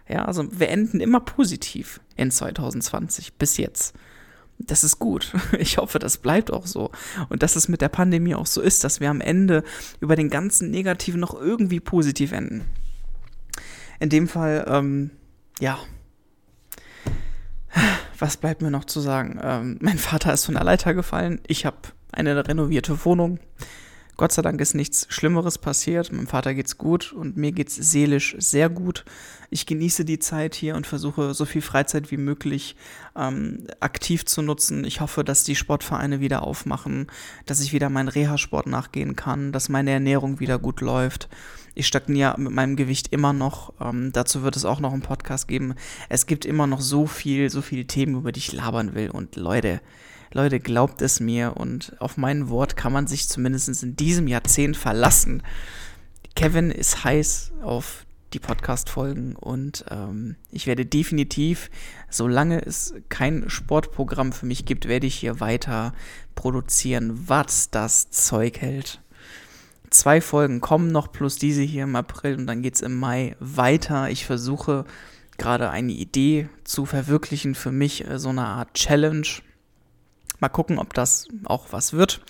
Ja, 0.09 0.25
also 0.25 0.47
wir 0.59 0.69
enden 0.69 0.99
immer 0.99 1.19
positiv 1.19 1.99
in 2.15 2.31
2020 2.31 3.33
bis 3.33 3.57
jetzt. 3.57 3.93
Das 4.57 4.83
ist 4.83 4.99
gut. 4.99 5.33
Ich 5.59 5.77
hoffe, 5.77 5.99
das 5.99 6.17
bleibt 6.17 6.51
auch 6.51 6.65
so. 6.65 6.91
Und 7.29 7.43
dass 7.43 7.55
es 7.55 7.67
mit 7.67 7.81
der 7.81 7.89
Pandemie 7.89 8.35
auch 8.35 8.47
so 8.47 8.61
ist, 8.61 8.83
dass 8.83 8.99
wir 8.99 9.09
am 9.09 9.21
Ende 9.21 9.63
über 9.99 10.15
den 10.15 10.29
ganzen 10.29 10.71
Negativen 10.71 11.19
noch 11.19 11.39
irgendwie 11.39 11.79
positiv 11.79 12.31
enden. 12.31 12.63
In 13.99 14.09
dem 14.09 14.27
Fall, 14.27 14.65
ähm, 14.67 15.11
ja. 15.59 15.77
Was 18.19 18.37
bleibt 18.37 18.61
mir 18.61 18.71
noch 18.71 18.85
zu 18.85 18.99
sagen? 18.99 19.39
Ähm, 19.41 19.77
mein 19.81 19.97
Vater 19.97 20.33
ist 20.33 20.45
von 20.45 20.55
der 20.55 20.63
Leiter 20.63 20.93
gefallen. 20.93 21.39
Ich 21.47 21.65
habe 21.65 21.77
eine 22.11 22.47
renovierte 22.47 23.05
Wohnung. 23.05 23.39
Gott 24.17 24.31
sei 24.31 24.41
Dank 24.41 24.59
ist 24.59 24.73
nichts 24.73 25.05
Schlimmeres 25.09 25.59
passiert. 25.59 26.11
Meinem 26.11 26.25
Vater 26.25 26.55
geht's 26.55 26.79
gut 26.79 27.13
und 27.13 27.37
mir 27.37 27.51
geht's 27.51 27.75
seelisch 27.75 28.35
sehr 28.39 28.67
gut. 28.67 29.05
Ich 29.51 29.67
genieße 29.67 30.05
die 30.05 30.17
Zeit 30.17 30.55
hier 30.55 30.75
und 30.75 30.87
versuche 30.87 31.35
so 31.35 31.45
viel 31.45 31.61
Freizeit 31.61 32.09
wie 32.09 32.17
möglich 32.17 32.75
ähm, 33.15 33.67
aktiv 33.79 34.25
zu 34.25 34.41
nutzen. 34.41 34.83
Ich 34.85 35.01
hoffe, 35.01 35.23
dass 35.23 35.43
die 35.43 35.55
Sportvereine 35.55 36.19
wieder 36.19 36.41
aufmachen, 36.41 37.05
dass 37.45 37.61
ich 37.61 37.73
wieder 37.73 37.91
meinen 37.91 38.09
Reha-Sport 38.09 38.65
nachgehen 38.65 39.15
kann, 39.15 39.51
dass 39.51 39.69
meine 39.69 39.91
Ernährung 39.91 40.39
wieder 40.39 40.57
gut 40.57 40.81
läuft. 40.81 41.29
Ich 41.77 41.85
stagniere 41.85 42.39
mit 42.39 42.51
meinem 42.51 42.75
Gewicht 42.75 43.13
immer 43.13 43.33
noch. 43.33 43.71
Ähm, 43.79 44.11
dazu 44.11 44.41
wird 44.41 44.55
es 44.55 44.65
auch 44.65 44.79
noch 44.79 44.93
einen 44.93 45.03
Podcast 45.03 45.47
geben. 45.47 45.75
Es 46.09 46.25
gibt 46.25 46.43
immer 46.43 46.65
noch 46.65 46.81
so 46.81 47.05
viel, 47.05 47.51
so 47.51 47.61
viele 47.61 47.85
Themen, 47.85 48.15
über 48.15 48.31
die 48.31 48.39
ich 48.39 48.51
labern 48.51 48.95
will. 48.95 49.11
Und 49.11 49.35
Leute, 49.35 49.79
Leute, 50.33 50.59
glaubt 50.59 51.03
es 51.03 51.19
mir 51.19 51.55
und 51.55 51.95
auf 51.99 52.17
mein 52.17 52.49
Wort 52.49 52.77
kann 52.77 52.91
man 52.91 53.05
sich 53.05 53.29
zumindest 53.29 53.83
in 53.83 53.95
diesem 53.95 54.27
Jahrzehnt 54.27 54.75
verlassen. 54.75 55.43
Kevin 56.35 56.71
ist 56.71 57.03
heiß 57.03 57.51
auf 57.61 58.07
die 58.33 58.39
Podcast-Folgen 58.39 59.35
und 59.35 59.85
ähm, 59.91 60.35
ich 60.51 60.65
werde 60.65 60.85
definitiv, 60.85 61.69
solange 62.09 62.65
es 62.65 62.95
kein 63.09 63.51
Sportprogramm 63.51 64.33
für 64.33 64.47
mich 64.47 64.65
gibt, 64.65 64.87
werde 64.87 65.05
ich 65.05 65.15
hier 65.15 65.39
weiter 65.39 65.93
produzieren, 66.33 67.29
was 67.29 67.69
das 67.69 68.09
Zeug 68.09 68.61
hält. 68.61 68.99
Zwei 69.89 70.21
Folgen 70.21 70.61
kommen 70.61 70.91
noch, 70.91 71.11
plus 71.11 71.37
diese 71.37 71.61
hier 71.61 71.83
im 71.83 71.95
April 71.95 72.35
und 72.35 72.47
dann 72.47 72.61
geht 72.61 72.75
es 72.75 72.81
im 72.81 72.95
Mai 72.95 73.35
weiter. 73.39 74.09
Ich 74.09 74.25
versuche 74.25 74.85
gerade 75.37 75.69
eine 75.69 75.93
Idee 75.93 76.49
zu 76.63 76.85
verwirklichen 76.85 77.55
für 77.55 77.71
mich, 77.71 78.07
äh, 78.07 78.19
so 78.19 78.29
eine 78.29 78.45
Art 78.45 78.73
Challenge 78.73 79.27
Mal 80.39 80.49
gucken, 80.49 80.77
ob 80.77 80.93
das 80.93 81.27
auch 81.45 81.67
was 81.71 81.93
wird. 81.93 82.21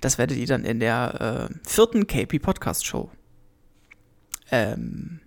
Das 0.00 0.18
werdet 0.18 0.36
ihr 0.38 0.46
dann 0.46 0.64
in 0.64 0.78
der 0.78 1.48
äh, 1.50 1.68
vierten 1.68 2.06
KP 2.06 2.38
Podcast 2.38 2.86
Show 2.86 3.10
ähm, 4.50 5.20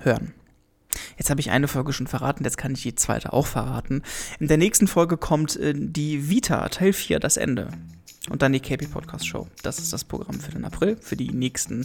hören. 0.00 0.32
Jetzt 1.18 1.28
habe 1.28 1.40
ich 1.40 1.50
eine 1.50 1.68
Folge 1.68 1.92
schon 1.92 2.06
verraten, 2.06 2.44
jetzt 2.44 2.56
kann 2.56 2.72
ich 2.72 2.82
die 2.82 2.94
zweite 2.94 3.34
auch 3.34 3.46
verraten. 3.46 4.02
In 4.40 4.48
der 4.48 4.56
nächsten 4.56 4.86
Folge 4.86 5.18
kommt 5.18 5.56
äh, 5.56 5.74
die 5.76 6.30
Vita, 6.30 6.66
Teil 6.70 6.94
4, 6.94 7.20
das 7.20 7.36
Ende. 7.36 7.68
Und 8.28 8.42
dann 8.42 8.52
die 8.52 8.60
KP 8.60 8.86
Podcast 8.86 9.26
Show. 9.26 9.46
Das 9.62 9.78
ist 9.78 9.92
das 9.92 10.04
Programm 10.04 10.40
für 10.40 10.50
den 10.50 10.64
April. 10.64 10.96
Für 11.00 11.16
die 11.16 11.30
nächsten, 11.30 11.84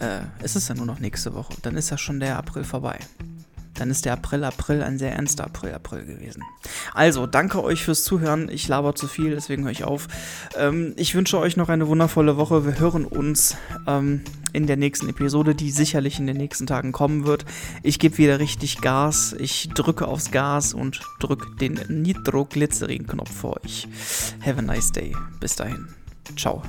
äh, 0.00 0.20
ist 0.42 0.56
es 0.56 0.68
ja 0.68 0.74
nur 0.74 0.86
noch 0.86 0.98
nächste 0.98 1.34
Woche. 1.34 1.54
Dann 1.62 1.76
ist 1.76 1.90
ja 1.90 1.98
schon 1.98 2.20
der 2.20 2.38
April 2.38 2.64
vorbei. 2.64 2.98
Dann 3.80 3.90
ist 3.90 4.04
der 4.04 4.12
April, 4.12 4.44
April 4.44 4.82
ein 4.82 4.98
sehr 4.98 5.12
ernster 5.12 5.44
April, 5.44 5.72
April 5.72 6.04
gewesen. 6.04 6.44
Also, 6.94 7.26
danke 7.26 7.62
euch 7.62 7.82
fürs 7.82 8.04
Zuhören. 8.04 8.48
Ich 8.50 8.68
laber 8.68 8.94
zu 8.94 9.08
viel, 9.08 9.30
deswegen 9.30 9.64
höre 9.64 9.70
ich 9.70 9.84
auf. 9.84 10.08
Ähm, 10.56 10.94
ich 10.96 11.14
wünsche 11.14 11.38
euch 11.38 11.56
noch 11.56 11.68
eine 11.68 11.88
wundervolle 11.88 12.36
Woche. 12.36 12.66
Wir 12.66 12.78
hören 12.78 13.04
uns 13.04 13.56
ähm, 13.86 14.22
in 14.52 14.66
der 14.66 14.76
nächsten 14.76 15.08
Episode, 15.08 15.54
die 15.54 15.70
sicherlich 15.70 16.18
in 16.18 16.26
den 16.26 16.36
nächsten 16.36 16.66
Tagen 16.66 16.92
kommen 16.92 17.24
wird. 17.24 17.44
Ich 17.82 17.98
gebe 17.98 18.18
wieder 18.18 18.38
richtig 18.38 18.80
Gas. 18.80 19.34
Ich 19.38 19.70
drücke 19.74 20.06
aufs 20.06 20.30
Gas 20.30 20.74
und 20.74 21.00
drücke 21.20 21.46
den 21.56 21.80
Nitroglycerin-Knopf 21.88 23.32
für 23.32 23.62
euch. 23.62 23.88
Have 24.44 24.58
a 24.58 24.62
nice 24.62 24.92
day. 24.92 25.14
Bis 25.40 25.56
dahin. 25.56 25.88
Ciao. 26.36 26.62